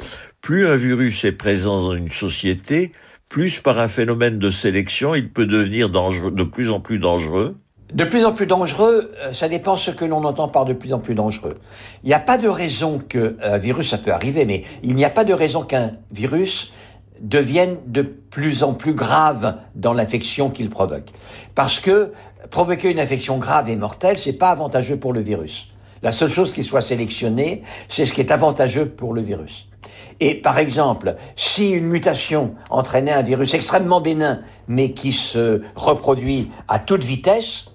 plus 0.40 0.66
un 0.66 0.76
virus 0.76 1.24
est 1.24 1.32
présent 1.32 1.76
dans 1.76 1.94
une 1.94 2.10
société, 2.10 2.92
plus 3.28 3.60
par 3.60 3.78
un 3.80 3.88
phénomène 3.88 4.38
de 4.38 4.50
sélection, 4.50 5.14
il 5.14 5.30
peut 5.30 5.46
devenir 5.46 5.88
dangereux, 5.88 6.30
de 6.30 6.42
plus 6.42 6.70
en 6.70 6.80
plus 6.80 6.98
dangereux? 6.98 7.56
De 7.94 8.04
plus 8.04 8.24
en 8.24 8.32
plus 8.32 8.46
dangereux, 8.46 9.12
euh, 9.22 9.34
ça 9.34 9.48
dépend 9.48 9.76
ce 9.76 9.90
que 9.90 10.06
l'on 10.06 10.24
entend 10.24 10.48
par 10.48 10.64
de 10.64 10.72
plus 10.72 10.94
en 10.94 10.98
plus 10.98 11.14
dangereux. 11.14 11.58
Il 12.02 12.06
n'y 12.06 12.14
a 12.14 12.20
pas 12.20 12.38
de 12.38 12.48
raison 12.48 12.98
qu'un 12.98 13.58
virus, 13.58 13.90
ça 13.90 13.98
peut 13.98 14.12
arriver, 14.12 14.46
mais 14.46 14.62
il 14.82 14.94
n'y 14.94 15.04
a 15.04 15.10
pas 15.10 15.24
de 15.24 15.34
raison 15.34 15.62
qu'un 15.62 15.92
virus 16.10 16.72
devienne 17.22 17.78
de 17.86 18.02
plus 18.02 18.62
en 18.62 18.74
plus 18.74 18.94
grave 18.94 19.56
dans 19.74 19.94
l'infection 19.94 20.50
qu'il 20.50 20.68
provoque. 20.68 21.10
Parce 21.54 21.80
que 21.80 22.12
provoquer 22.50 22.90
une 22.90 23.00
infection 23.00 23.38
grave 23.38 23.70
et 23.70 23.76
mortelle, 23.76 24.18
c'est 24.18 24.34
pas 24.34 24.50
avantageux 24.50 24.98
pour 24.98 25.12
le 25.12 25.20
virus. 25.20 25.72
La 26.02 26.12
seule 26.12 26.30
chose 26.30 26.52
qui 26.52 26.64
soit 26.64 26.80
sélectionnée, 26.80 27.62
c'est 27.88 28.04
ce 28.04 28.12
qui 28.12 28.20
est 28.20 28.32
avantageux 28.32 28.86
pour 28.86 29.14
le 29.14 29.22
virus. 29.22 29.68
Et 30.18 30.34
par 30.34 30.58
exemple, 30.58 31.14
si 31.36 31.70
une 31.70 31.86
mutation 31.86 32.54
entraînait 32.70 33.12
un 33.12 33.22
virus 33.22 33.54
extrêmement 33.54 34.00
bénin, 34.00 34.40
mais 34.66 34.92
qui 34.92 35.12
se 35.12 35.62
reproduit 35.76 36.50
à 36.66 36.80
toute 36.80 37.04
vitesse, 37.04 37.71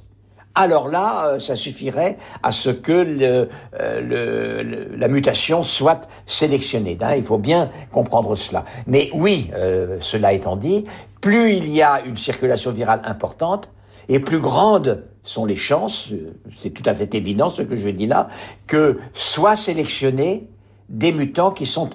alors 0.58 0.88
là, 0.90 1.28
euh, 1.28 1.40
ça 1.40 1.56
suffirait 1.56 2.18
à 2.42 2.52
ce 2.52 2.72
que 2.72 3.46
euh, 3.80 4.88
la 4.98 5.08
mutation 5.08 5.62
soit 5.62 6.08
sélectionnée. 6.26 6.98
Hein. 7.00 7.14
il 7.16 7.24
faut 7.24 7.38
bien 7.38 7.70
comprendre 7.92 8.36
cela. 8.36 8.66
Mais 8.88 9.12
oui, 9.14 9.52
euh, 9.54 9.98
cela 10.02 10.34
étant 10.34 10.56
dit, 10.56 10.84
plus 11.22 11.54
il 11.54 11.70
y 11.70 11.84
a 11.84 12.02
une 12.02 12.18
circulation 12.18 12.72
virale 12.72 13.02
importante, 13.06 13.70
et 14.10 14.20
plus 14.20 14.40
grandes 14.40 15.04
sont 15.22 15.46
les 15.46 15.56
chances, 15.56 16.12
c'est 16.56 16.72
tout 16.72 16.84
à 16.86 16.96
fait 16.96 17.14
évident 17.14 17.50
ce 17.50 17.62
que 17.62 17.76
je 17.76 17.90
dis 17.90 18.08
là, 18.08 18.28
que 18.66 19.00
soient 19.14 19.58
sélectionnés 19.58 20.48
des 20.90 21.12
mutants 21.12 21.52
qui 21.52 21.66
sont 21.66 21.90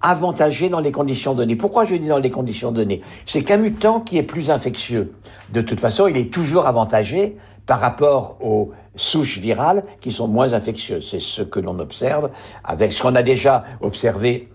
avantagés 0.00 0.70
dans 0.70 0.80
les 0.80 0.92
conditions 0.92 1.34
données. 1.34 1.56
Pourquoi 1.56 1.84
je 1.84 1.94
dis 1.94 2.08
dans 2.08 2.18
les 2.18 2.30
conditions 2.30 2.72
données? 2.72 3.00
C'est 3.26 3.42
qu'un 3.42 3.58
mutant 3.58 4.00
qui 4.00 4.16
est 4.16 4.22
plus 4.22 4.50
infectieux, 4.50 5.12
de 5.52 5.60
toute 5.60 5.80
façon, 5.80 6.06
il 6.06 6.16
est 6.16 6.32
toujours 6.32 6.66
avantagé 6.66 7.36
par 7.68 7.80
rapport 7.80 8.38
aux 8.40 8.72
souches 8.96 9.38
virales 9.38 9.82
qui 10.00 10.10
sont 10.10 10.26
moins 10.26 10.54
infectieuses. 10.54 11.08
C'est 11.08 11.20
ce 11.20 11.42
que 11.42 11.60
l'on 11.60 11.78
observe 11.78 12.30
avec 12.64 12.92
ce 12.92 13.02
qu'on 13.02 13.14
a 13.14 13.22
déjà 13.22 13.62
observé 13.80 14.48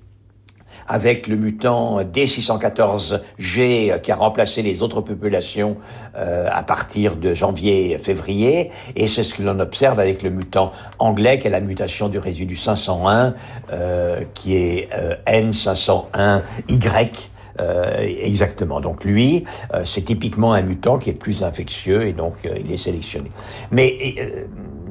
avec 0.87 1.27
le 1.27 1.35
mutant 1.35 2.01
D614G 2.01 4.01
qui 4.01 4.11
a 4.11 4.15
remplacé 4.15 4.63
les 4.63 4.81
autres 4.81 5.01
populations 5.01 5.77
euh, 6.15 6.49
à 6.51 6.63
partir 6.63 7.15
de 7.15 7.33
janvier-février, 7.33 8.71
et 8.95 9.07
c'est 9.07 9.23
ce 9.23 9.35
que 9.35 9.43
l'on 9.43 9.59
observe 9.59 9.99
avec 9.99 10.23
le 10.23 10.31
mutant 10.31 10.71
anglais 10.99 11.39
qui 11.39 11.47
est 11.47 11.51
la 11.51 11.61
mutation 11.61 12.09
du 12.09 12.17
résidu 12.17 12.55
501, 12.55 13.35
euh, 13.71 14.23
qui 14.33 14.55
est 14.55 14.89
euh, 14.93 15.15
N501Y, 15.27 17.29
euh, 17.59 18.07
exactement. 18.21 18.81
Donc 18.81 19.03
lui, 19.03 19.45
euh, 19.73 19.83
c'est 19.85 20.01
typiquement 20.01 20.53
un 20.53 20.61
mutant 20.61 20.97
qui 20.97 21.09
est 21.09 21.19
plus 21.19 21.43
infectieux 21.43 22.05
et 22.07 22.13
donc 22.13 22.33
euh, 22.45 22.57
il 22.63 22.71
est 22.71 22.77
sélectionné. 22.77 23.31
Mais 23.71 24.15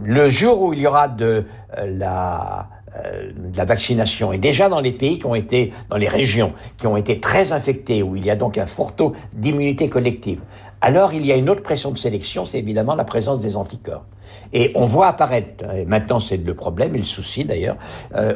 le 0.05 0.29
jour 0.29 0.63
où 0.63 0.73
il 0.73 0.81
y 0.81 0.87
aura 0.87 1.09
de 1.09 1.45
la 1.85 2.69
de 2.95 3.57
la 3.57 3.65
vaccination 3.65 4.35
et 4.35 4.39
déjà 4.39 4.69
dans 4.69 4.81
les 4.81 4.93
pays 4.93 5.19
qui 5.19 5.25
ont 5.25 5.35
été 5.35 5.73
dans 5.89 5.97
les 5.97 6.09
régions 6.09 6.53
qui 6.77 6.87
ont 6.87 6.99
été 6.99 7.21
très 7.21 7.53
infectés 7.53 8.03
où 8.03 8.17
il 8.17 8.27
y 8.27 8.29
a 8.29 8.37
donc 8.37 8.59
un 8.59 8.67
fort 8.67 8.95
taux 8.95 9.15
d'immunité 9.33 9.89
collective 9.89 10.43
alors 10.83 11.15
il 11.15 11.25
y 11.25 11.33
a 11.33 11.37
une 11.37 11.49
autre 11.49 11.63
pression 11.63 11.91
de 11.91 11.97
sélection 11.97 12.45
c'est 12.45 12.59
évidemment 12.59 12.95
la 12.95 13.05
présence 13.05 13.41
des 13.41 13.57
anticorps 13.57 14.05
et 14.53 14.73
on 14.75 14.85
voit 14.85 15.07
apparaître 15.07 15.65
maintenant 15.87 16.21
c'est 16.21 16.37
le 16.37 16.55
problème 16.55 16.95
et 16.95 16.99
le 16.99 17.05
souci 17.05 17.47
d'ailleurs 17.47 17.77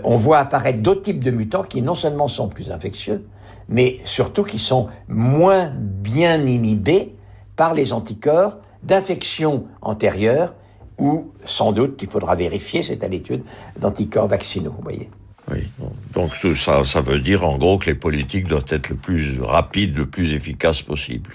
on 0.04 0.16
voit 0.16 0.38
apparaître 0.38 0.78
d'autres 0.78 1.02
types 1.02 1.22
de 1.22 1.30
mutants 1.30 1.62
qui 1.62 1.82
non 1.82 1.94
seulement 1.94 2.28
sont 2.28 2.48
plus 2.48 2.70
infectieux 2.70 3.26
mais 3.68 3.98
surtout 4.04 4.44
qui 4.44 4.58
sont 4.58 4.86
moins 5.08 5.70
bien 5.76 6.46
inhibés 6.46 7.14
par 7.56 7.74
les 7.74 7.92
anticorps 7.92 8.58
d'infections 8.82 9.64
antérieures 9.82 10.54
ou 10.98 11.32
sans 11.44 11.72
doute, 11.72 12.00
il 12.02 12.08
faudra 12.08 12.34
vérifier, 12.34 12.82
c'est 12.82 13.04
à 13.04 13.08
l'étude, 13.08 13.42
d'anticorps 13.78 14.28
vaccinaux, 14.28 14.72
vous 14.76 14.82
voyez. 14.82 15.10
Oui, 15.52 15.68
donc 16.12 16.32
tout 16.40 16.56
ça, 16.56 16.82
ça 16.84 17.00
veut 17.00 17.20
dire 17.20 17.44
en 17.44 17.56
gros 17.56 17.78
que 17.78 17.86
les 17.86 17.94
politiques 17.94 18.48
doivent 18.48 18.66
être 18.68 18.88
le 18.88 18.96
plus 18.96 19.40
rapide, 19.40 19.96
le 19.96 20.06
plus 20.06 20.34
efficace 20.34 20.82
possible. 20.82 21.30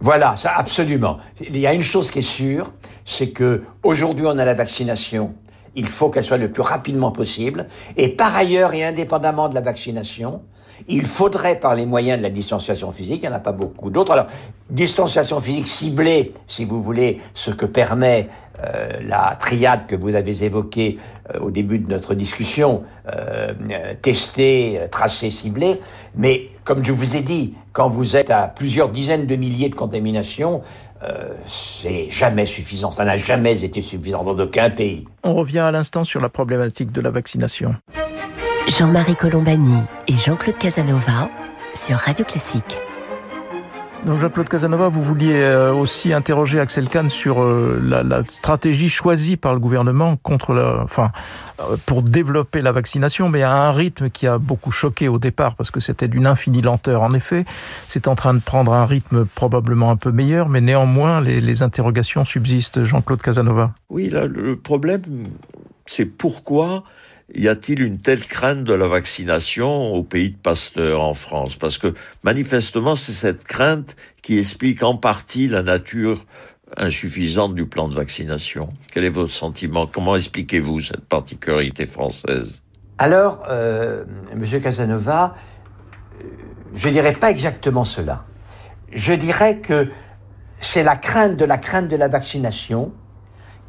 Voilà, 0.00 0.36
ça 0.36 0.52
absolument. 0.56 1.18
Il 1.40 1.58
y 1.58 1.66
a 1.66 1.74
une 1.74 1.82
chose 1.82 2.10
qui 2.10 2.20
est 2.20 2.22
sûre, 2.22 2.72
c'est 3.04 3.30
que 3.30 3.62
aujourd'hui 3.82 4.26
on 4.26 4.38
a 4.38 4.44
la 4.44 4.54
vaccination. 4.54 5.34
Il 5.74 5.88
faut 5.88 6.10
qu'elle 6.10 6.22
soit 6.22 6.36
le 6.36 6.52
plus 6.52 6.62
rapidement 6.62 7.10
possible. 7.10 7.66
Et 7.96 8.10
par 8.10 8.36
ailleurs, 8.36 8.74
et 8.74 8.84
indépendamment 8.84 9.48
de 9.48 9.54
la 9.54 9.60
vaccination, 9.60 10.42
il 10.88 11.06
faudrait, 11.06 11.58
par 11.58 11.74
les 11.74 11.86
moyens 11.86 12.18
de 12.18 12.22
la 12.22 12.30
distanciation 12.30 12.92
physique, 12.92 13.20
il 13.22 13.28
n'y 13.28 13.34
en 13.34 13.36
a 13.36 13.40
pas 13.40 13.52
beaucoup 13.52 13.90
d'autres. 13.90 14.12
Alors, 14.12 14.26
distanciation 14.70 15.40
physique 15.40 15.68
ciblée, 15.68 16.32
si 16.46 16.64
vous 16.64 16.82
voulez, 16.82 17.20
ce 17.34 17.50
que 17.50 17.66
permet 17.66 18.28
euh, 18.62 19.00
la 19.06 19.36
triade 19.38 19.86
que 19.86 19.96
vous 19.96 20.14
avez 20.14 20.44
évoquée 20.44 20.98
euh, 21.34 21.40
au 21.40 21.50
début 21.50 21.78
de 21.78 21.88
notre 21.88 22.14
discussion, 22.14 22.82
euh, 23.12 23.54
tester, 24.02 24.80
tracer, 24.90 25.30
cibler. 25.30 25.80
Mais 26.14 26.50
comme 26.64 26.84
je 26.84 26.92
vous 26.92 27.16
ai 27.16 27.20
dit, 27.20 27.54
quand 27.72 27.88
vous 27.88 28.16
êtes 28.16 28.30
à 28.30 28.48
plusieurs 28.48 28.90
dizaines 28.90 29.26
de 29.26 29.36
milliers 29.36 29.68
de 29.68 29.74
contaminations, 29.74 30.62
c'est 31.46 32.12
jamais 32.12 32.46
suffisant. 32.46 32.92
Ça 32.92 33.04
n'a 33.04 33.16
jamais 33.16 33.64
été 33.64 33.82
suffisant 33.82 34.22
dans 34.22 34.36
aucun 34.36 34.70
pays. 34.70 35.04
On 35.24 35.34
revient 35.34 35.58
à 35.58 35.72
l'instant 35.72 36.04
sur 36.04 36.20
la 36.20 36.28
problématique 36.28 36.92
de 36.92 37.00
la 37.00 37.10
vaccination. 37.10 37.74
Jean-Marie 38.68 39.16
Colombani 39.16 39.82
et 40.06 40.16
Jean-Claude 40.16 40.56
Casanova 40.56 41.28
sur 41.74 41.96
Radio 41.96 42.24
Classique. 42.24 42.78
Donc 44.06 44.20
Jean-Claude 44.20 44.48
Casanova, 44.48 44.88
vous 44.88 45.02
vouliez 45.02 45.34
euh, 45.34 45.72
aussi 45.72 46.12
interroger 46.12 46.60
Axel 46.60 46.88
Kahn 46.88 47.10
sur 47.10 47.42
euh, 47.42 47.80
la, 47.82 48.22
stratégie 48.30 48.88
choisie 48.88 49.36
par 49.36 49.52
le 49.52 49.60
gouvernement 49.60 50.16
contre 50.16 50.54
la, 50.54 50.80
enfin, 50.82 51.10
euh, 51.60 51.76
pour 51.86 52.02
développer 52.02 52.62
la 52.62 52.72
vaccination, 52.72 53.28
mais 53.28 53.42
à 53.42 53.52
un 53.52 53.72
rythme 53.72 54.10
qui 54.10 54.26
a 54.26 54.38
beaucoup 54.38 54.72
choqué 54.72 55.08
au 55.08 55.18
départ 55.18 55.54
parce 55.56 55.70
que 55.70 55.80
c'était 55.80 56.08
d'une 56.08 56.26
infinie 56.26 56.62
lenteur. 56.62 57.02
En 57.02 57.14
effet, 57.14 57.44
c'est 57.88 58.08
en 58.08 58.14
train 58.14 58.34
de 58.34 58.40
prendre 58.40 58.72
un 58.72 58.86
rythme 58.86 59.24
probablement 59.24 59.90
un 59.90 59.96
peu 59.96 60.12
meilleur, 60.12 60.48
mais 60.48 60.60
néanmoins 60.60 61.20
les, 61.20 61.40
les 61.40 61.62
interrogations 61.62 62.24
subsistent. 62.24 62.84
Jean-Claude 62.84 63.22
Casanova. 63.22 63.72
Oui, 63.90 64.08
là, 64.08 64.26
le 64.26 64.56
problème, 64.56 65.02
c'est 65.86 66.06
pourquoi 66.06 66.84
y 67.34 67.48
a-t-il 67.48 67.82
une 67.82 67.98
telle 67.98 68.24
crainte 68.26 68.64
de 68.64 68.74
la 68.74 68.88
vaccination 68.88 69.92
au 69.92 70.02
pays 70.02 70.30
de 70.30 70.36
Pasteur 70.36 71.02
en 71.02 71.14
France? 71.14 71.56
Parce 71.56 71.78
que 71.78 71.94
manifestement, 72.22 72.96
c'est 72.96 73.12
cette 73.12 73.44
crainte 73.44 73.96
qui 74.22 74.38
explique 74.38 74.82
en 74.82 74.96
partie 74.96 75.48
la 75.48 75.62
nature 75.62 76.24
insuffisante 76.76 77.54
du 77.54 77.66
plan 77.66 77.88
de 77.88 77.94
vaccination. 77.94 78.72
Quel 78.92 79.04
est 79.04 79.10
votre 79.10 79.32
sentiment? 79.32 79.86
Comment 79.86 80.16
expliquez-vous 80.16 80.80
cette 80.80 81.04
particularité 81.04 81.86
française? 81.86 82.62
Alors, 82.98 83.42
euh, 83.48 84.04
Monsieur 84.36 84.60
Casanova, 84.60 85.34
euh, 86.20 86.24
je 86.74 86.88
dirais 86.88 87.12
pas 87.14 87.30
exactement 87.30 87.84
cela. 87.84 88.24
Je 88.92 89.12
dirais 89.12 89.58
que 89.58 89.88
c'est 90.60 90.82
la 90.82 90.96
crainte 90.96 91.36
de 91.36 91.44
la 91.44 91.58
crainte 91.58 91.88
de 91.88 91.96
la 91.96 92.08
vaccination 92.08 92.92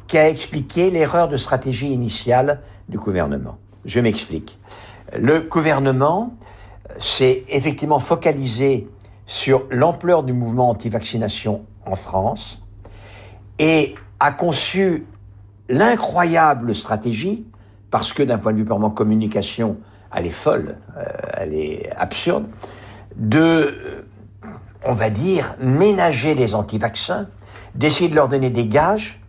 qui 0.06 0.18
a 0.18 0.28
expliqué 0.28 0.90
l'erreur 0.90 1.28
de 1.28 1.36
stratégie 1.36 1.92
initiale 1.92 2.60
du 2.88 2.98
gouvernement. 2.98 3.58
Je 3.84 4.00
m'explique. 4.00 4.58
Le 5.16 5.40
gouvernement 5.40 6.34
s'est 6.98 7.44
effectivement 7.48 8.00
focalisé 8.00 8.88
sur 9.26 9.64
l'ampleur 9.70 10.22
du 10.22 10.32
mouvement 10.32 10.70
anti-vaccination 10.70 11.64
en 11.86 11.96
France 11.96 12.62
et 13.58 13.94
a 14.20 14.32
conçu 14.32 15.06
l'incroyable 15.68 16.74
stratégie, 16.74 17.46
parce 17.90 18.12
que 18.12 18.22
d'un 18.22 18.38
point 18.38 18.52
de 18.52 18.58
vue 18.58 18.64
purement 18.64 18.90
communication, 18.90 19.78
elle 20.14 20.26
est 20.26 20.30
folle, 20.30 20.76
euh, 20.96 21.04
elle 21.34 21.54
est 21.54 21.90
absurde, 21.96 22.46
de, 23.16 23.40
euh, 23.40 24.02
on 24.84 24.92
va 24.92 25.10
dire, 25.10 25.56
ménager 25.60 26.34
les 26.34 26.54
anti-vaccins, 26.54 27.28
d'essayer 27.74 28.08
de 28.08 28.14
leur 28.14 28.28
donner 28.28 28.50
des 28.50 28.66
gages, 28.66 29.20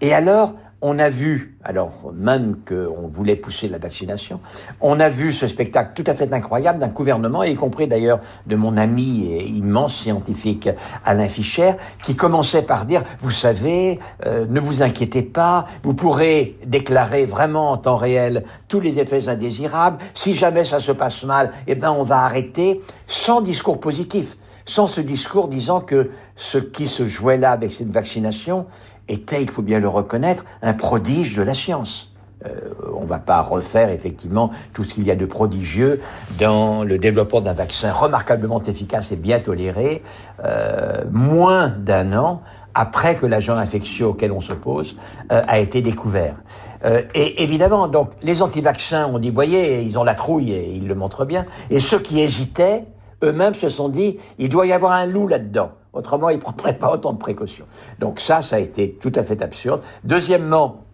et 0.00 0.14
alors 0.14 0.54
on 0.80 0.98
a 1.00 1.08
vu, 1.08 1.58
alors 1.64 2.12
même 2.14 2.58
qu'on 2.66 3.08
voulait 3.08 3.34
pousser 3.34 3.68
la 3.68 3.78
vaccination, 3.78 4.38
on 4.80 5.00
a 5.00 5.08
vu 5.08 5.32
ce 5.32 5.48
spectacle 5.48 5.90
tout 5.94 6.08
à 6.08 6.14
fait 6.14 6.32
incroyable 6.32 6.78
d'un 6.78 6.88
gouvernement, 6.88 7.42
y 7.42 7.56
compris 7.56 7.88
d'ailleurs 7.88 8.20
de 8.46 8.54
mon 8.54 8.76
ami 8.76 9.26
et 9.26 9.44
immense 9.44 9.96
scientifique 9.96 10.68
Alain 11.04 11.28
Fischer, 11.28 11.72
qui 12.04 12.14
commençait 12.14 12.62
par 12.62 12.84
dire, 12.84 13.02
vous 13.18 13.32
savez, 13.32 13.98
euh, 14.24 14.46
ne 14.48 14.60
vous 14.60 14.82
inquiétez 14.82 15.22
pas, 15.22 15.64
vous 15.82 15.94
pourrez 15.94 16.56
déclarer 16.64 17.26
vraiment 17.26 17.72
en 17.72 17.76
temps 17.76 17.96
réel 17.96 18.44
tous 18.68 18.78
les 18.78 19.00
effets 19.00 19.28
indésirables, 19.28 19.98
si 20.14 20.34
jamais 20.34 20.64
ça 20.64 20.78
se 20.78 20.92
passe 20.92 21.24
mal, 21.24 21.50
eh 21.66 21.74
ben 21.74 21.90
on 21.90 22.04
va 22.04 22.18
arrêter, 22.18 22.80
sans 23.06 23.40
discours 23.40 23.80
positif 23.80 24.36
sans 24.68 24.86
ce 24.86 25.00
discours 25.00 25.48
disant 25.48 25.80
que 25.80 26.10
ce 26.36 26.58
qui 26.58 26.88
se 26.88 27.06
jouait 27.06 27.38
là 27.38 27.52
avec 27.52 27.72
cette 27.72 27.88
vaccination 27.88 28.66
était, 29.08 29.42
il 29.42 29.50
faut 29.50 29.62
bien 29.62 29.80
le 29.80 29.88
reconnaître, 29.88 30.44
un 30.62 30.74
prodige 30.74 31.36
de 31.36 31.42
la 31.42 31.54
science. 31.54 32.12
Euh, 32.46 32.50
on 32.94 33.02
ne 33.02 33.06
va 33.08 33.18
pas 33.18 33.42
refaire 33.42 33.90
effectivement 33.90 34.50
tout 34.72 34.84
ce 34.84 34.94
qu'il 34.94 35.04
y 35.04 35.10
a 35.10 35.16
de 35.16 35.26
prodigieux 35.26 36.00
dans 36.38 36.84
le 36.84 36.96
développement 36.96 37.40
d'un 37.40 37.52
vaccin 37.52 37.92
remarquablement 37.92 38.62
efficace 38.62 39.10
et 39.10 39.16
bien 39.16 39.40
toléré, 39.40 40.02
euh, 40.44 41.02
moins 41.10 41.68
d'un 41.68 42.16
an 42.16 42.42
après 42.74 43.16
que 43.16 43.26
l'agent 43.26 43.56
infectieux 43.56 44.06
auquel 44.06 44.30
on 44.30 44.40
s'oppose 44.40 44.96
euh, 45.32 45.42
a 45.48 45.58
été 45.58 45.82
découvert. 45.82 46.36
Euh, 46.84 47.02
et 47.12 47.42
évidemment, 47.42 47.88
donc 47.88 48.10
les 48.22 48.40
anti-vaccins 48.40 49.06
ont 49.06 49.18
dit, 49.18 49.30
voyez, 49.30 49.82
ils 49.82 49.98
ont 49.98 50.04
la 50.04 50.14
trouille 50.14 50.52
et 50.52 50.70
ils 50.70 50.86
le 50.86 50.94
montrent 50.94 51.24
bien. 51.24 51.44
Et 51.70 51.80
ceux 51.80 51.98
qui 51.98 52.20
hésitaient, 52.20 52.84
eux-mêmes 53.24 53.54
se 53.54 53.68
sont 53.68 53.88
dit, 53.88 54.18
il 54.38 54.48
doit 54.48 54.66
y 54.66 54.72
avoir 54.72 54.92
un 54.92 55.06
loup 55.06 55.26
là-dedans. 55.26 55.72
Autrement, 55.98 56.30
ils 56.30 56.36
ne 56.36 56.42
prendraient 56.42 56.78
pas 56.78 56.92
autant 56.92 57.12
de 57.12 57.18
précautions. 57.18 57.66
Donc 57.98 58.20
ça, 58.20 58.40
ça 58.40 58.56
a 58.56 58.58
été 58.60 58.92
tout 59.00 59.10
à 59.16 59.24
fait 59.24 59.42
absurde. 59.42 59.82
Deuxièmement, 60.04 60.84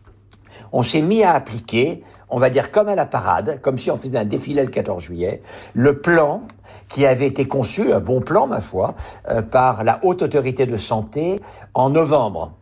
on 0.73 0.83
s'est 0.83 1.03
mis 1.03 1.23
à 1.23 1.35
appliquer, 1.35 2.03
on 2.31 2.39
va 2.39 2.49
dire 2.49 2.71
comme 2.71 2.89
à 2.89 2.95
la 2.95 3.05
parade, 3.05 3.61
comme 3.61 3.77
si 3.77 3.91
on 3.91 3.97
faisait 3.97 4.17
un 4.17 4.25
défilé 4.25 4.63
le 4.63 4.71
14 4.71 5.03
juillet, 5.03 5.43
le 5.75 6.01
plan 6.01 6.45
qui 6.89 7.05
avait 7.05 7.27
été 7.27 7.47
conçu, 7.47 7.93
un 7.93 8.01
bon 8.01 8.23
plan 8.23 8.47
ma 8.47 8.63
foi, 8.63 8.95
euh, 9.29 9.43
par 9.43 9.85
la 9.85 10.01
haute 10.03 10.23
autorité 10.23 10.65
de 10.65 10.77
santé 10.79 11.43
en 11.75 11.91
novembre. 11.91 12.53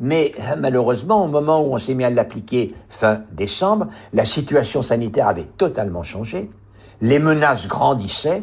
Mais 0.00 0.32
malheureusement, 0.58 1.24
au 1.24 1.28
moment 1.28 1.62
où 1.62 1.72
on 1.72 1.78
s'est 1.78 1.94
mis 1.94 2.02
à 2.02 2.10
l'appliquer 2.10 2.74
fin 2.88 3.22
décembre, 3.30 3.86
la 4.12 4.24
situation 4.24 4.82
sanitaire 4.82 5.28
avait 5.28 5.44
totalement 5.56 6.02
changé, 6.02 6.50
les 7.00 7.20
menaces 7.20 7.68
grandissaient, 7.68 8.42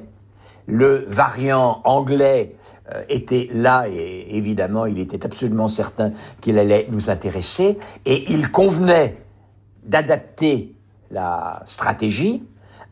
le 0.69 1.05
variant 1.07 1.81
anglais 1.83 2.55
euh, 2.93 3.01
était 3.09 3.49
là 3.51 3.85
et 3.89 4.27
évidemment 4.37 4.85
il 4.85 4.99
était 4.99 5.25
absolument 5.25 5.67
certain 5.67 6.11
qu'il 6.41 6.57
allait 6.59 6.87
nous 6.91 7.09
intéresser 7.09 7.77
et 8.05 8.31
il 8.31 8.51
convenait 8.51 9.17
d'adapter 9.83 10.75
la 11.11 11.61
stratégie 11.65 12.43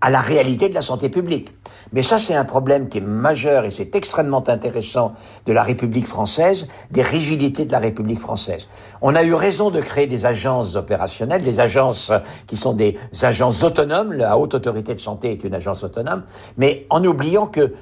à 0.01 0.09
la 0.09 0.21
réalité 0.21 0.69
de 0.69 0.73
la 0.73 0.81
santé 0.81 1.09
publique. 1.09 1.51
Mais 1.93 2.03
ça, 2.03 2.19
c'est 2.19 2.35
un 2.35 2.45
problème 2.45 2.89
qui 2.89 2.97
est 2.97 3.01
majeur 3.01 3.65
et 3.65 3.71
c'est 3.71 3.95
extrêmement 3.95 4.47
intéressant 4.49 5.13
de 5.45 5.53
la 5.53 5.63
République 5.63 6.05
française, 6.05 6.67
des 6.91 7.01
rigidités 7.01 7.65
de 7.65 7.71
la 7.71 7.79
République 7.79 8.19
française. 8.19 8.67
On 9.01 9.15
a 9.15 9.23
eu 9.23 9.33
raison 9.33 9.69
de 9.69 9.79
créer 9.79 10.07
des 10.07 10.25
agences 10.25 10.75
opérationnelles, 10.75 11.43
des 11.43 11.59
agences 11.59 12.11
qui 12.45 12.57
sont 12.57 12.73
des 12.73 12.97
agences 13.21 13.63
autonomes. 13.63 14.13
La 14.13 14.37
Haute 14.37 14.53
Autorité 14.53 14.93
de 14.93 14.99
Santé 14.99 15.31
est 15.31 15.43
une 15.43 15.53
agence 15.53 15.83
autonome, 15.83 16.23
mais 16.57 16.85
en 16.89 17.03
oubliant 17.03 17.47
que, 17.47 17.73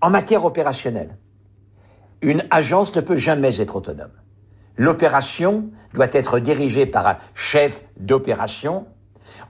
en 0.00 0.10
matière 0.10 0.44
opérationnelle, 0.44 1.16
une 2.20 2.44
agence 2.50 2.94
ne 2.94 3.00
peut 3.00 3.16
jamais 3.16 3.60
être 3.60 3.76
autonome. 3.76 4.12
L'opération 4.76 5.70
doit 5.94 6.08
être 6.12 6.38
dirigée 6.38 6.86
par 6.86 7.06
un 7.06 7.16
chef 7.34 7.84
d'opération 7.98 8.86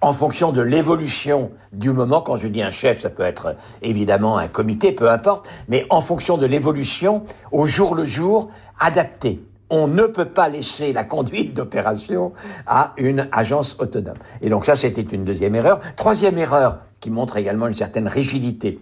en 0.00 0.12
fonction 0.12 0.52
de 0.52 0.62
l'évolution 0.62 1.50
du 1.72 1.90
moment. 1.90 2.20
Quand 2.20 2.36
je 2.36 2.48
dis 2.48 2.62
un 2.62 2.70
chef, 2.70 3.00
ça 3.00 3.10
peut 3.10 3.22
être 3.22 3.56
évidemment 3.82 4.38
un 4.38 4.48
comité, 4.48 4.92
peu 4.92 5.10
importe, 5.10 5.48
mais 5.68 5.86
en 5.90 6.00
fonction 6.00 6.36
de 6.36 6.46
l'évolution, 6.46 7.24
au 7.50 7.66
jour 7.66 7.94
le 7.94 8.04
jour, 8.04 8.50
adapté. 8.78 9.42
On 9.70 9.86
ne 9.86 10.04
peut 10.04 10.26
pas 10.26 10.48
laisser 10.48 10.92
la 10.92 11.04
conduite 11.04 11.54
d'opération 11.54 12.32
à 12.66 12.92
une 12.98 13.28
agence 13.32 13.76
autonome. 13.78 14.18
Et 14.42 14.50
donc 14.50 14.66
ça, 14.66 14.74
c'était 14.74 15.00
une 15.00 15.24
deuxième 15.24 15.54
erreur. 15.54 15.80
Troisième 15.96 16.36
erreur, 16.36 16.80
qui 17.00 17.10
montre 17.10 17.36
également 17.38 17.66
une 17.68 17.74
certaine 17.74 18.06
rigidité 18.06 18.78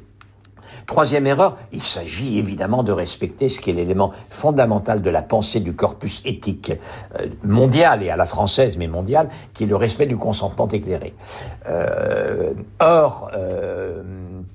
Troisième 0.86 1.26
erreur, 1.26 1.56
il 1.72 1.82
s'agit 1.82 2.38
évidemment 2.38 2.82
de 2.82 2.92
respecter 2.92 3.48
ce 3.48 3.60
qui 3.60 3.70
est 3.70 3.72
l'élément 3.72 4.12
fondamental 4.28 5.02
de 5.02 5.10
la 5.10 5.22
pensée 5.22 5.60
du 5.60 5.74
corpus 5.74 6.22
éthique 6.24 6.72
euh, 7.18 7.26
mondial 7.44 8.02
et 8.02 8.10
à 8.10 8.16
la 8.16 8.26
française 8.26 8.76
mais 8.76 8.86
mondial, 8.86 9.28
qui 9.54 9.64
est 9.64 9.66
le 9.66 9.76
respect 9.76 10.06
du 10.06 10.16
consentement 10.16 10.68
éclairé. 10.68 11.14
Euh, 11.68 12.52
or, 12.78 13.30
euh, 13.34 14.02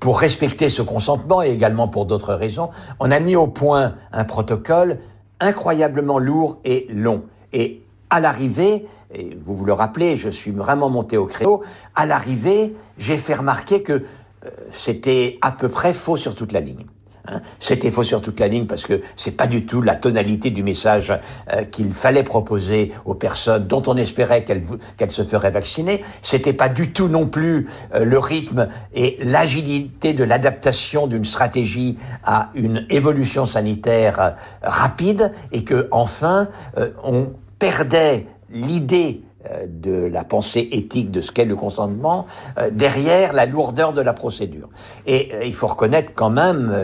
pour 0.00 0.20
respecter 0.20 0.68
ce 0.68 0.82
consentement 0.82 1.42
et 1.42 1.50
également 1.50 1.88
pour 1.88 2.06
d'autres 2.06 2.34
raisons, 2.34 2.70
on 3.00 3.10
a 3.10 3.20
mis 3.20 3.36
au 3.36 3.46
point 3.46 3.94
un 4.12 4.24
protocole 4.24 4.98
incroyablement 5.40 6.18
lourd 6.18 6.58
et 6.64 6.86
long. 6.90 7.22
Et 7.52 7.82
à 8.10 8.20
l'arrivée, 8.20 8.86
et 9.14 9.36
vous 9.44 9.54
vous 9.54 9.64
le 9.64 9.72
rappelez, 9.72 10.16
je 10.16 10.28
suis 10.28 10.50
vraiment 10.50 10.90
monté 10.90 11.16
au 11.16 11.26
créneau, 11.26 11.62
à 11.94 12.06
l'arrivée, 12.06 12.74
j'ai 12.98 13.16
fait 13.16 13.34
remarquer 13.34 13.82
que 13.82 14.04
c'était 14.70 15.38
à 15.40 15.52
peu 15.52 15.68
près 15.68 15.92
faux 15.92 16.16
sur 16.16 16.34
toute 16.34 16.52
la 16.52 16.60
ligne. 16.60 16.86
Hein. 17.28 17.40
C'était 17.58 17.90
faux 17.90 18.02
sur 18.02 18.20
toute 18.20 18.40
la 18.40 18.48
ligne 18.48 18.66
parce 18.66 18.84
que 18.84 19.02
c'est 19.16 19.36
pas 19.36 19.46
du 19.46 19.66
tout 19.66 19.82
la 19.82 19.94
tonalité 19.94 20.50
du 20.50 20.62
message 20.62 21.12
euh, 21.52 21.64
qu'il 21.64 21.92
fallait 21.92 22.22
proposer 22.22 22.92
aux 23.04 23.14
personnes 23.14 23.66
dont 23.66 23.82
on 23.86 23.96
espérait 23.96 24.44
qu'elles 24.44 25.12
se 25.12 25.24
feraient 25.24 25.50
vacciner. 25.50 26.02
C'était 26.22 26.52
pas 26.52 26.68
du 26.68 26.92
tout 26.92 27.08
non 27.08 27.26
plus 27.26 27.66
euh, 27.94 28.04
le 28.04 28.18
rythme 28.18 28.68
et 28.94 29.18
l'agilité 29.22 30.12
de 30.12 30.24
l'adaptation 30.24 31.06
d'une 31.06 31.24
stratégie 31.24 31.98
à 32.24 32.50
une 32.54 32.86
évolution 32.90 33.46
sanitaire 33.46 34.36
rapide 34.62 35.32
et 35.52 35.64
que 35.64 35.88
enfin 35.90 36.48
on 37.02 37.32
perdait 37.58 38.26
l'idée 38.50 39.22
euh, 39.22 39.25
de 39.68 40.06
la 40.06 40.24
pensée 40.24 40.68
éthique 40.72 41.10
de 41.10 41.20
ce 41.20 41.32
qu'est 41.32 41.44
le 41.44 41.56
consentement 41.56 42.26
euh, 42.58 42.70
derrière 42.70 43.32
la 43.32 43.46
lourdeur 43.46 43.92
de 43.92 44.00
la 44.00 44.12
procédure. 44.12 44.68
Et 45.06 45.30
euh, 45.34 45.44
il 45.44 45.54
faut 45.54 45.66
reconnaître 45.66 46.12
quand 46.14 46.30
même, 46.30 46.74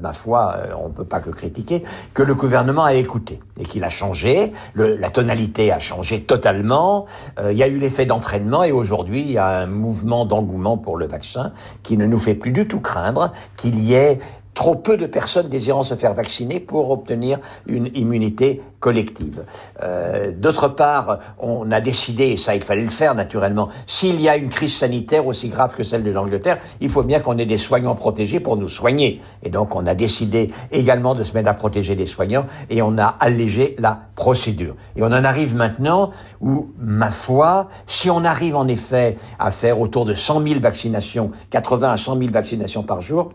ma 0.00 0.12
foi, 0.12 0.56
on 0.82 0.88
ne 0.88 0.92
peut 0.92 1.04
pas 1.04 1.20
que 1.20 1.30
critiquer, 1.30 1.82
que 2.14 2.22
le 2.22 2.34
gouvernement 2.34 2.84
a 2.84 2.94
écouté 2.94 3.40
et 3.58 3.64
qu'il 3.64 3.84
a 3.84 3.88
changé, 3.88 4.52
la 4.74 5.10
tonalité 5.10 5.72
a 5.72 5.78
changé 5.78 6.22
totalement, 6.22 7.06
il 7.42 7.56
y 7.56 7.62
a 7.62 7.68
eu 7.68 7.76
l'effet 7.76 8.06
d'entraînement 8.06 8.64
et 8.64 8.72
aujourd'hui 8.72 9.20
il 9.20 9.32
y 9.32 9.38
a 9.38 9.48
un 9.60 9.66
mouvement 9.66 10.24
d'engouement 10.24 10.78
pour 10.78 10.96
le 10.96 11.06
vaccin 11.06 11.52
qui 11.82 11.96
ne 11.96 12.06
nous 12.06 12.18
fait 12.18 12.34
plus 12.34 12.50
du 12.50 12.66
tout 12.66 12.80
craindre 12.80 13.32
qu'il 13.56 13.78
y 13.80 13.94
ait 13.94 14.18
trop 14.54 14.74
peu 14.74 14.96
de 14.96 15.06
personnes 15.06 15.48
désirant 15.48 15.82
se 15.82 15.94
faire 15.94 16.14
vacciner 16.14 16.60
pour 16.60 16.90
obtenir 16.90 17.38
une 17.66 17.90
immunité 17.94 18.62
collective. 18.80 19.44
Euh, 19.82 20.32
D'autre 20.32 20.68
part, 20.68 21.18
on 21.38 21.70
a 21.70 21.80
décidé, 21.80 22.24
et 22.24 22.36
ça 22.36 22.54
il 22.54 22.62
fallait 22.62 22.82
le 22.82 22.90
faire 22.90 23.14
naturellement, 23.14 23.68
s'il 23.86 24.20
y 24.20 24.28
a 24.28 24.36
une 24.36 24.48
crise 24.48 24.76
sanitaire 24.76 25.26
aussi 25.26 25.48
grave 25.48 25.74
que 25.74 25.82
celle 25.82 26.02
de 26.02 26.10
l'Angleterre, 26.10 26.58
il 26.80 26.88
faut 26.88 27.02
bien 27.02 27.20
qu'on 27.20 27.38
ait 27.38 27.46
des 27.46 27.58
soignants 27.58 27.94
protégés 27.94 28.40
pour 28.40 28.56
nous 28.56 28.68
soigner. 28.68 29.20
Et 29.42 29.50
donc 29.50 29.74
on 29.74 29.86
a 29.86 29.94
décidé 29.94 30.50
également 30.70 31.14
de 31.14 31.22
se 31.22 31.34
mettre 31.34 31.48
à 31.48 31.54
protéger 31.54 31.94
les 31.94 32.06
soignants 32.06 32.46
et 32.70 32.82
on 32.82 32.98
a 32.98 33.06
allégé 33.20 33.76
la 33.78 34.00
procédure. 34.16 34.76
Et 34.96 35.02
on 35.02 35.06
en 35.06 35.24
arrive 35.24 35.54
maintenant 35.54 36.10
où, 36.40 36.72
ma 36.78 37.10
foi, 37.10 37.68
si 37.86 38.10
on 38.10 38.24
arrive 38.24 38.56
en 38.56 38.68
effet 38.68 39.16
à 39.38 39.50
faire 39.50 39.80
autour 39.80 40.04
de 40.04 40.14
100 40.14 40.42
000 40.42 40.60
vaccinations, 40.60 41.30
80 41.50 41.92
à 41.92 41.96
100 41.96 42.18
000 42.18 42.30
vaccinations 42.30 42.82
par 42.82 43.00
jour, 43.00 43.30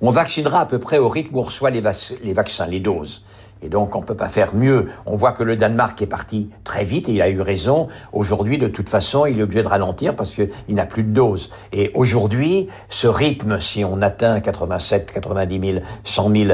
on 0.00 0.10
vaccinera 0.10 0.60
à 0.60 0.66
peu 0.66 0.78
près 0.78 0.98
au 0.98 1.08
rythme 1.08 1.36
où 1.36 1.40
on 1.40 1.42
reçoit 1.42 1.70
les, 1.70 1.80
vaccins, 1.80 2.66
les 2.66 2.80
doses. 2.80 3.22
Et 3.62 3.68
donc, 3.68 3.94
on 3.96 4.02
peut 4.02 4.14
pas 4.14 4.28
faire 4.28 4.54
mieux. 4.54 4.88
On 5.06 5.16
voit 5.16 5.32
que 5.32 5.42
le 5.42 5.56
Danemark 5.56 6.00
est 6.02 6.06
parti 6.06 6.50
très 6.64 6.84
vite 6.84 7.08
et 7.08 7.12
il 7.12 7.22
a 7.22 7.28
eu 7.28 7.40
raison. 7.40 7.88
Aujourd'hui, 8.12 8.58
de 8.58 8.68
toute 8.68 8.88
façon, 8.88 9.26
il 9.26 9.38
est 9.38 9.42
obligé 9.42 9.62
de 9.62 9.68
ralentir 9.68 10.16
parce 10.16 10.34
qu'il 10.34 10.74
n'a 10.74 10.86
plus 10.86 11.02
de 11.02 11.10
doses. 11.10 11.50
Et 11.72 11.90
aujourd'hui, 11.94 12.68
ce 12.88 13.06
rythme, 13.06 13.60
si 13.60 13.84
on 13.84 14.02
atteint 14.02 14.40
87, 14.40 15.12
90 15.12 15.72
000, 15.72 15.84
100 16.04 16.30
000 16.34 16.50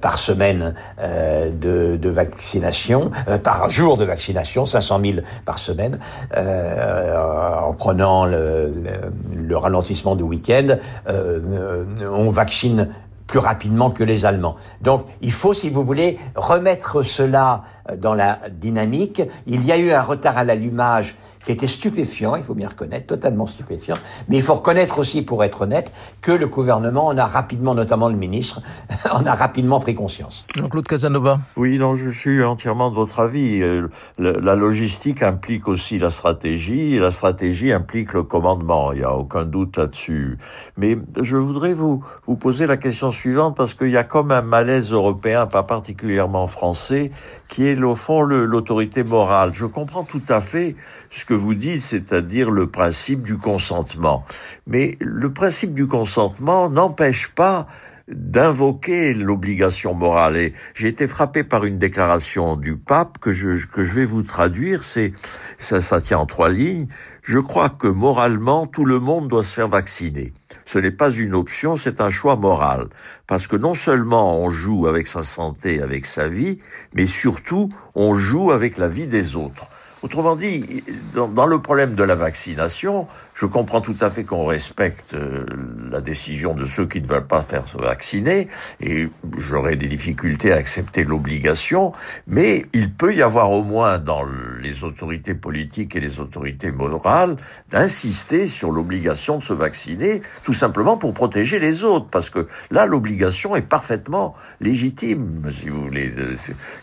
par 0.00 0.18
semaine 0.18 0.74
euh, 1.00 1.50
de, 1.50 1.96
de, 1.96 2.10
vaccination, 2.10 3.10
euh, 3.28 3.38
par 3.38 3.68
jour 3.70 3.96
de 3.96 4.04
vaccination, 4.04 4.66
500 4.66 5.00
000 5.02 5.12
par 5.44 5.58
semaine, 5.58 5.98
euh, 6.36 7.16
en 7.62 7.72
prenant 7.72 8.26
le, 8.26 8.72
le, 8.82 9.44
le 9.44 9.56
ralentissement 9.56 10.16
du 10.16 10.22
week-end, 10.22 10.76
euh, 11.08 11.84
on 12.10 12.28
vaccine 12.28 12.88
plus 13.26 13.38
rapidement 13.38 13.90
que 13.90 14.04
les 14.04 14.26
Allemands. 14.26 14.56
Donc 14.80 15.06
il 15.20 15.32
faut, 15.32 15.54
si 15.54 15.70
vous 15.70 15.84
voulez, 15.84 16.18
remettre 16.34 17.02
cela 17.02 17.64
euh, 17.90 17.96
dans 17.96 18.14
la 18.14 18.38
dynamique. 18.50 19.22
Il 19.46 19.64
y 19.64 19.72
a 19.72 19.78
eu 19.78 19.92
un 19.92 20.02
retard 20.02 20.38
à 20.38 20.44
l'allumage 20.44 21.16
qui 21.44 21.52
était 21.52 21.66
stupéfiant, 21.66 22.36
il 22.36 22.42
faut 22.42 22.54
bien 22.54 22.68
reconnaître, 22.68 23.06
totalement 23.06 23.46
stupéfiant. 23.46 23.96
Mais 24.28 24.36
il 24.36 24.42
faut 24.42 24.54
reconnaître 24.54 24.98
aussi, 24.98 25.22
pour 25.22 25.44
être 25.44 25.62
honnête, 25.62 25.92
que 26.20 26.32
le 26.32 26.48
gouvernement 26.48 27.06
en 27.06 27.18
a 27.18 27.26
rapidement, 27.26 27.74
notamment 27.74 28.08
le 28.08 28.16
ministre, 28.16 28.62
en 29.12 29.24
a 29.26 29.34
rapidement 29.34 29.80
pris 29.80 29.94
conscience. 29.94 30.46
Jean-Claude 30.54 30.86
Casanova. 30.86 31.40
Oui, 31.56 31.78
non, 31.78 31.96
je 31.96 32.10
suis 32.10 32.42
entièrement 32.42 32.90
de 32.90 32.94
votre 32.94 33.20
avis. 33.20 33.62
Euh, 33.62 33.88
la 34.18 34.54
logistique 34.54 35.22
implique 35.22 35.68
aussi 35.68 35.98
la 35.98 36.10
stratégie, 36.10 36.94
et 36.94 36.98
la 36.98 37.10
stratégie 37.10 37.72
implique 37.72 38.12
le 38.14 38.22
commandement. 38.22 38.92
Il 38.92 38.98
n'y 38.98 39.04
a 39.04 39.14
aucun 39.14 39.44
doute 39.44 39.76
là-dessus. 39.76 40.38
Mais 40.76 40.96
je 41.20 41.36
voudrais 41.36 41.74
vous, 41.74 42.02
vous 42.26 42.36
poser 42.36 42.66
la 42.66 42.76
question 42.76 43.10
suivante 43.10 43.56
parce 43.56 43.74
qu'il 43.74 43.90
y 43.90 43.96
a 43.96 44.04
comme 44.04 44.30
un 44.30 44.42
malaise 44.42 44.92
européen, 44.92 45.46
pas 45.46 45.62
particulièrement 45.62 46.46
français, 46.46 47.10
qui 47.48 47.66
est 47.66 47.80
au 47.82 47.94
fond 47.94 48.22
l'autorité 48.22 49.04
morale. 49.04 49.50
Je 49.54 49.66
comprends 49.66 50.04
tout 50.04 50.22
à 50.28 50.40
fait 50.40 50.76
ce 51.10 51.24
que 51.24 51.33
vous 51.34 51.54
dites, 51.54 51.82
c'est-à-dire 51.82 52.50
le 52.50 52.68
principe 52.68 53.22
du 53.22 53.36
consentement. 53.36 54.24
Mais 54.66 54.96
le 55.00 55.32
principe 55.32 55.74
du 55.74 55.86
consentement 55.86 56.70
n'empêche 56.70 57.28
pas 57.28 57.66
d'invoquer 58.08 59.14
l'obligation 59.14 59.94
morale. 59.94 60.36
Et 60.36 60.54
j'ai 60.74 60.88
été 60.88 61.06
frappé 61.06 61.42
par 61.42 61.64
une 61.64 61.78
déclaration 61.78 62.56
du 62.56 62.76
pape 62.76 63.18
que 63.18 63.32
je, 63.32 63.66
que 63.66 63.84
je 63.84 63.94
vais 63.94 64.04
vous 64.04 64.22
traduire. 64.22 64.84
C'est, 64.84 65.12
ça, 65.58 65.80
ça 65.80 66.00
tient 66.00 66.18
en 66.18 66.26
trois 66.26 66.50
lignes. 66.50 66.86
Je 67.22 67.38
crois 67.38 67.70
que 67.70 67.86
moralement, 67.86 68.66
tout 68.66 68.84
le 68.84 69.00
monde 69.00 69.28
doit 69.28 69.44
se 69.44 69.54
faire 69.54 69.68
vacciner. 69.68 70.34
Ce 70.66 70.78
n'est 70.78 70.90
pas 70.90 71.10
une 71.10 71.34
option, 71.34 71.76
c'est 71.76 72.00
un 72.00 72.10
choix 72.10 72.36
moral. 72.36 72.88
Parce 73.26 73.46
que 73.46 73.56
non 73.56 73.74
seulement 73.74 74.38
on 74.38 74.50
joue 74.50 74.86
avec 74.86 75.06
sa 75.06 75.22
santé, 75.22 75.80
avec 75.80 76.04
sa 76.04 76.28
vie, 76.28 76.58
mais 76.94 77.06
surtout 77.06 77.70
on 77.94 78.14
joue 78.14 78.50
avec 78.50 78.76
la 78.76 78.88
vie 78.88 79.06
des 79.06 79.36
autres. 79.36 79.68
Autrement 80.04 80.36
dit, 80.36 80.84
dans, 81.14 81.46
le 81.46 81.62
problème 81.62 81.94
de 81.94 82.04
la 82.04 82.14
vaccination, 82.14 83.06
je 83.32 83.46
comprends 83.46 83.80
tout 83.80 83.96
à 84.02 84.10
fait 84.10 84.22
qu'on 84.22 84.44
respecte 84.44 85.14
euh, 85.14 85.46
la 85.90 86.02
décision 86.02 86.52
de 86.52 86.66
ceux 86.66 86.84
qui 86.84 87.00
ne 87.00 87.06
veulent 87.06 87.26
pas 87.26 87.40
faire 87.40 87.66
se 87.66 87.78
vacciner, 87.78 88.48
et 88.82 89.08
j'aurais 89.38 89.76
des 89.76 89.86
difficultés 89.86 90.52
à 90.52 90.56
accepter 90.56 91.04
l'obligation, 91.04 91.92
mais 92.26 92.66
il 92.74 92.92
peut 92.92 93.14
y 93.14 93.22
avoir 93.22 93.50
au 93.50 93.64
moins 93.64 93.98
dans 93.98 94.26
les 94.60 94.84
autorités 94.84 95.34
politiques 95.34 95.96
et 95.96 96.00
les 96.00 96.20
autorités 96.20 96.70
morales 96.70 97.36
d'insister 97.70 98.46
sur 98.46 98.72
l'obligation 98.72 99.38
de 99.38 99.42
se 99.42 99.54
vacciner, 99.54 100.20
tout 100.42 100.52
simplement 100.52 100.98
pour 100.98 101.14
protéger 101.14 101.58
les 101.58 101.82
autres, 101.82 102.08
parce 102.10 102.28
que 102.28 102.46
là, 102.70 102.84
l'obligation 102.84 103.56
est 103.56 103.66
parfaitement 103.66 104.34
légitime, 104.60 105.50
si 105.50 105.70
vous 105.70 105.84
voulez. 105.84 106.12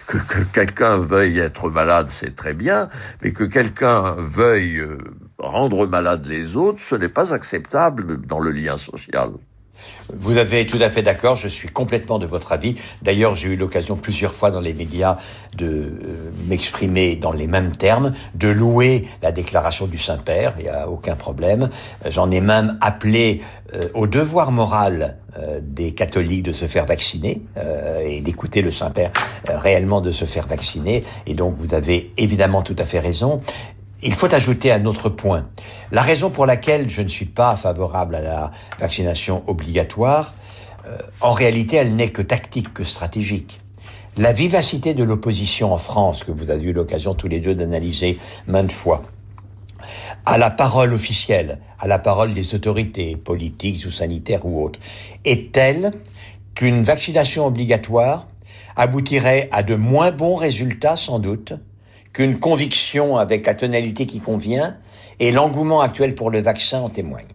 Que, 0.08 0.18
que 0.18 0.42
quelqu'un 0.52 0.98
veuille 0.98 1.38
être 1.38 1.70
malade, 1.70 2.08
c'est 2.10 2.36
très 2.36 2.56
bien, 2.56 2.90
mais 3.22 3.32
que 3.32 3.44
quelqu'un 3.44 4.16
veuille 4.18 4.78
euh, 4.78 4.98
rendre 5.38 5.88
malade 5.88 6.26
les 6.26 6.58
autres, 6.58 6.80
ce 6.80 6.96
n'est 6.96 7.10
pas 7.10 7.34
acceptable 7.34 8.26
dans 8.26 8.40
le 8.40 8.52
lien 8.52 8.78
social. 8.78 9.32
Vous 10.14 10.38
avez 10.38 10.68
tout 10.68 10.80
à 10.82 10.90
fait 10.90 11.02
d'accord, 11.02 11.36
je 11.36 11.48
suis 11.48 11.70
complètement 11.70 12.20
de 12.20 12.26
votre 12.26 12.52
avis. 12.52 12.76
D'ailleurs, 13.02 13.36
j'ai 13.36 13.50
eu 13.50 13.56
l'occasion 13.56 13.96
plusieurs 13.96 14.34
fois 14.34 14.52
dans 14.52 14.60
les 14.60 14.74
médias 14.74 15.18
de 15.58 15.66
euh, 15.68 16.32
m'exprimer 16.48 17.16
dans 17.16 17.32
les 17.32 17.48
mêmes 17.48 17.76
termes, 17.76 18.14
de 18.36 18.48
louer 18.48 19.08
la 19.22 19.32
déclaration 19.32 19.88
du 19.88 19.98
Saint-Père, 19.98 20.54
il 20.58 20.64
n'y 20.64 20.70
a 20.70 20.90
aucun 20.90 21.16
problème. 21.16 21.70
J'en 22.10 22.32
ai 22.32 22.42
même 22.42 22.78
appelé 22.82 23.42
euh, 23.74 23.82
au 23.94 24.08
devoir 24.08 24.52
moral 24.52 25.18
euh, 25.40 25.60
des 25.62 25.94
catholiques 25.94 26.44
de 26.44 26.52
se 26.52 26.66
faire 26.66 26.86
vacciner 26.86 27.42
et 28.04 28.22
d'écouter 28.22 28.62
le 28.62 28.72
Saint-Père 28.72 29.12
réellement 29.48 30.02
de 30.02 30.12
se 30.12 30.26
faire 30.26 30.48
vacciner. 30.48 31.04
Et 31.26 31.34
donc, 31.34 31.56
vous 31.58 31.74
avez 31.74 32.12
évidemment 32.18 32.62
tout 32.62 32.76
à 32.78 32.86
fait 32.86 33.00
raison. 33.00 33.42
Il 34.04 34.16
faut 34.16 34.34
ajouter 34.34 34.72
un 34.72 34.86
autre 34.86 35.10
point. 35.10 35.48
La 35.92 36.02
raison 36.02 36.32
pour 36.32 36.46
laquelle 36.46 36.90
je 36.90 37.02
ne 37.02 37.08
suis 37.08 37.26
pas 37.26 37.56
favorable 37.56 38.16
à 38.16 38.22
la 38.22 38.52
vaccination 38.80 39.44
obligatoire, 39.48 40.34
euh, 40.88 40.98
en 41.20 41.34
réalité, 41.34 41.76
elle 41.76 41.96
n'est 41.96 42.10
que 42.10 42.24
tactique, 42.24 42.74
que 42.74 42.84
stratégique. 42.84 43.62
La 44.18 44.34
vivacité 44.34 44.94
de 44.94 45.04
l'opposition 45.04 45.72
en 45.72 45.78
France, 45.78 46.24
que 46.24 46.32
vous 46.32 46.50
avez 46.50 46.66
eu 46.66 46.74
l'occasion 46.74 47.14
tous 47.14 47.28
les 47.28 47.40
deux 47.40 47.54
d'analyser 47.54 48.18
maintes 48.48 48.72
fois, 48.72 49.04
à 50.26 50.38
la 50.38 50.50
parole 50.50 50.94
officielle, 50.94 51.60
à 51.80 51.88
la 51.88 52.00
parole 52.00 52.34
des 52.34 52.56
autorités 52.56 53.16
politiques 53.16 53.86
ou 53.86 53.92
sanitaires 53.92 54.46
ou 54.46 54.64
autres, 54.64 54.80
est 55.26 55.52
telle 55.52 55.92
qu'une 56.56 56.82
vaccination 56.82 57.46
obligatoire 57.46 58.28
aboutirait 58.76 59.48
à 59.52 59.64
de 59.64 59.76
moins 59.76 60.12
bons 60.12 60.36
résultats 60.36 60.98
sans 60.98 61.20
doute 61.20 61.54
qu'une 62.14 62.40
conviction 62.40 63.18
avec 63.18 63.46
la 63.46 63.54
tonalité 63.54 64.06
qui 64.06 64.20
convient, 64.20 64.78
et 65.20 65.32
l'engouement 65.32 65.82
actuel 65.82 66.16
pour 66.16 66.32
le 66.32 66.42
vaccin 66.42 66.82
en 66.82 66.90
témoigne. 66.90 67.26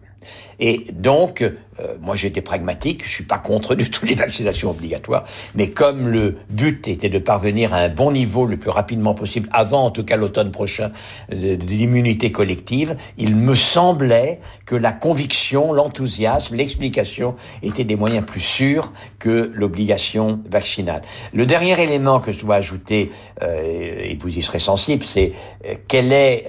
Et 0.59 0.85
donc, 0.91 1.41
euh, 1.79 1.95
moi 2.01 2.15
été 2.23 2.41
pragmatique, 2.41 3.03
je 3.05 3.11
suis 3.11 3.23
pas 3.23 3.37
contre 3.37 3.75
du 3.75 3.91
tout 3.91 4.05
les 4.05 4.15
vaccinations 4.15 4.71
obligatoires, 4.71 5.23
mais 5.53 5.69
comme 5.69 6.07
le 6.07 6.37
but 6.49 6.87
était 6.87 7.09
de 7.09 7.19
parvenir 7.19 7.73
à 7.73 7.77
un 7.77 7.89
bon 7.89 8.11
niveau 8.11 8.47
le 8.47 8.57
plus 8.57 8.71
rapidement 8.71 9.13
possible, 9.13 9.47
avant 9.53 9.85
en 9.85 9.91
tout 9.91 10.03
cas 10.03 10.15
l'automne 10.15 10.51
prochain, 10.51 10.91
de, 11.29 11.53
l'immunité 11.53 12.31
collective, 12.31 12.97
il 13.19 13.35
me 13.35 13.53
semblait 13.53 14.39
que 14.65 14.75
la 14.75 14.91
conviction, 14.91 15.73
l'enthousiasme, 15.73 16.55
l'explication 16.55 17.35
étaient 17.61 17.83
des 17.83 17.95
moyens 17.95 18.25
plus 18.25 18.41
sûrs 18.41 18.91
que 19.19 19.51
l'obligation 19.53 20.41
vaccinale. 20.49 21.03
Le 21.33 21.45
dernier 21.45 21.79
élément 21.81 22.19
que 22.19 22.31
je 22.31 22.39
dois 22.39 22.55
ajouter, 22.55 23.11
euh, 23.43 24.01
et 24.03 24.17
vous 24.19 24.35
y 24.35 24.41
serez 24.41 24.59
sensible, 24.59 25.03
c'est 25.03 25.33
euh, 25.65 25.75
quelle 25.87 26.11
est 26.11 26.47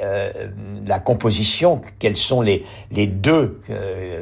la 0.87 0.99
composition, 0.99 1.81
quelles 1.99 2.17
sont 2.17 2.41
les 2.41 2.63
deux 3.07 3.61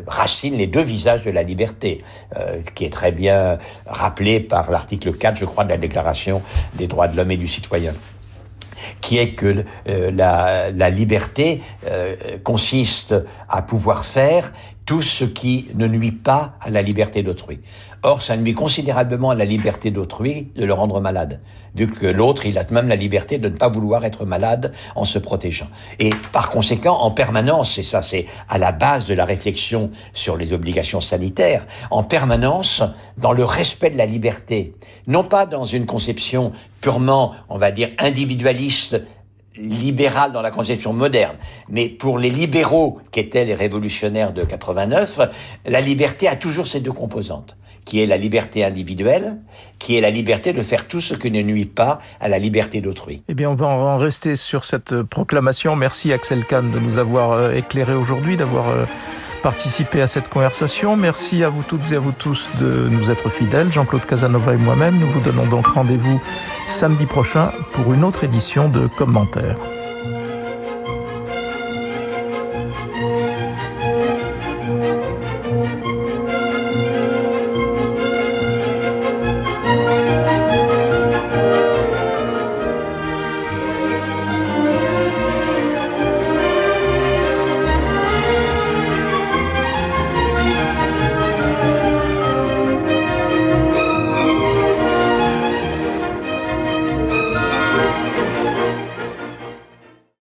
racines, 0.06 0.56
les 0.56 0.66
deux 0.66 0.82
visage 0.82 1.22
de 1.22 1.30
la 1.30 1.42
liberté, 1.42 2.02
euh, 2.36 2.60
qui 2.74 2.84
est 2.84 2.92
très 2.92 3.12
bien 3.12 3.58
rappelé 3.86 4.40
par 4.40 4.70
l'article 4.70 5.12
4, 5.12 5.36
je 5.36 5.44
crois, 5.44 5.64
de 5.64 5.70
la 5.70 5.76
Déclaration 5.76 6.42
des 6.74 6.86
droits 6.86 7.08
de 7.08 7.16
l'homme 7.16 7.30
et 7.30 7.36
du 7.36 7.48
citoyen 7.48 7.92
qui 9.00 9.18
est 9.18 9.32
que 9.32 9.64
euh, 9.88 10.10
la, 10.10 10.90
liberté 10.90 11.62
euh, 11.86 12.14
consiste 12.44 13.14
à 13.48 13.62
pouvoir 13.62 14.04
faire 14.04 14.52
tout 14.86 15.02
ce 15.02 15.24
qui 15.24 15.66
ne 15.74 15.88
nuit 15.88 16.12
pas 16.12 16.54
à 16.60 16.70
la 16.70 16.80
liberté 16.80 17.24
d'autrui. 17.24 17.58
Or, 18.04 18.22
ça 18.22 18.36
nuit 18.36 18.54
considérablement 18.54 19.30
à 19.30 19.34
la 19.34 19.44
liberté 19.44 19.90
d'autrui 19.90 20.52
de 20.54 20.64
le 20.64 20.72
rendre 20.72 21.00
malade, 21.00 21.40
vu 21.74 21.90
que 21.90 22.06
l'autre, 22.06 22.46
il 22.46 22.56
a 22.56 22.64
même 22.70 22.86
la 22.86 22.94
liberté 22.94 23.38
de 23.38 23.48
ne 23.48 23.56
pas 23.56 23.66
vouloir 23.66 24.04
être 24.04 24.24
malade 24.24 24.72
en 24.94 25.04
se 25.04 25.18
protégeant. 25.18 25.66
Et 25.98 26.10
par 26.32 26.50
conséquent, 26.50 27.00
en 27.00 27.10
permanence, 27.10 27.78
et 27.78 27.82
ça 27.82 28.00
c'est 28.00 28.26
à 28.48 28.58
la 28.58 28.70
base 28.70 29.06
de 29.06 29.14
la 29.14 29.24
réflexion 29.24 29.90
sur 30.12 30.36
les 30.36 30.52
obligations 30.52 31.00
sanitaires, 31.00 31.66
en 31.90 32.04
permanence, 32.04 32.82
dans 33.18 33.32
le 33.32 33.44
respect 33.44 33.90
de 33.90 33.98
la 33.98 34.06
liberté, 34.06 34.76
non 35.08 35.24
pas 35.24 35.46
dans 35.46 35.64
une 35.64 35.86
conception 35.86 36.52
purement, 36.80 37.32
on 37.48 37.58
va 37.58 37.72
dire, 37.72 37.90
individualiste 37.98 39.02
libéral 39.56 40.32
dans 40.32 40.42
la 40.42 40.50
conception 40.50 40.92
moderne. 40.92 41.36
Mais 41.68 41.88
pour 41.88 42.18
les 42.18 42.30
libéraux, 42.30 42.98
qui 43.10 43.20
étaient 43.20 43.44
les 43.44 43.54
révolutionnaires 43.54 44.32
de 44.32 44.42
89, 44.42 45.20
la 45.66 45.80
liberté 45.80 46.28
a 46.28 46.36
toujours 46.36 46.66
ces 46.66 46.80
deux 46.80 46.92
composantes 46.92 47.56
qui 47.86 48.02
est 48.02 48.06
la 48.06 48.16
liberté 48.16 48.64
individuelle, 48.64 49.38
qui 49.78 49.96
est 49.96 50.00
la 50.00 50.10
liberté 50.10 50.52
de 50.52 50.60
faire 50.60 50.88
tout 50.88 51.00
ce 51.00 51.14
qui 51.14 51.30
ne 51.30 51.40
nuit 51.40 51.66
pas 51.66 52.00
à 52.20 52.28
la 52.28 52.38
liberté 52.38 52.80
d'autrui. 52.80 53.22
Eh 53.28 53.34
bien, 53.34 53.48
on 53.48 53.54
va 53.54 53.68
en 53.68 53.96
rester 53.96 54.34
sur 54.34 54.64
cette 54.64 55.02
proclamation. 55.02 55.76
Merci 55.76 56.12
Axel 56.12 56.44
Kahn 56.44 56.72
de 56.72 56.80
nous 56.80 56.98
avoir 56.98 57.30
euh, 57.30 57.52
éclairé 57.52 57.94
aujourd'hui, 57.94 58.36
d'avoir 58.36 58.70
euh, 58.70 58.84
participé 59.46 60.02
à 60.02 60.08
cette 60.08 60.28
conversation. 60.28 60.96
Merci 60.96 61.44
à 61.44 61.48
vous 61.48 61.62
toutes 61.62 61.92
et 61.92 61.94
à 61.94 62.00
vous 62.00 62.10
tous 62.10 62.48
de 62.60 62.88
nous 62.90 63.12
être 63.12 63.28
fidèles. 63.28 63.70
Jean-Claude 63.70 64.04
Casanova 64.04 64.54
et 64.54 64.56
moi-même, 64.56 64.98
nous 64.98 65.06
vous 65.06 65.20
donnons 65.20 65.46
donc 65.46 65.68
rendez-vous 65.68 66.20
samedi 66.66 67.06
prochain 67.06 67.52
pour 67.70 67.94
une 67.94 68.02
autre 68.02 68.24
édition 68.24 68.68
de 68.68 68.88
commentaires. 68.88 69.54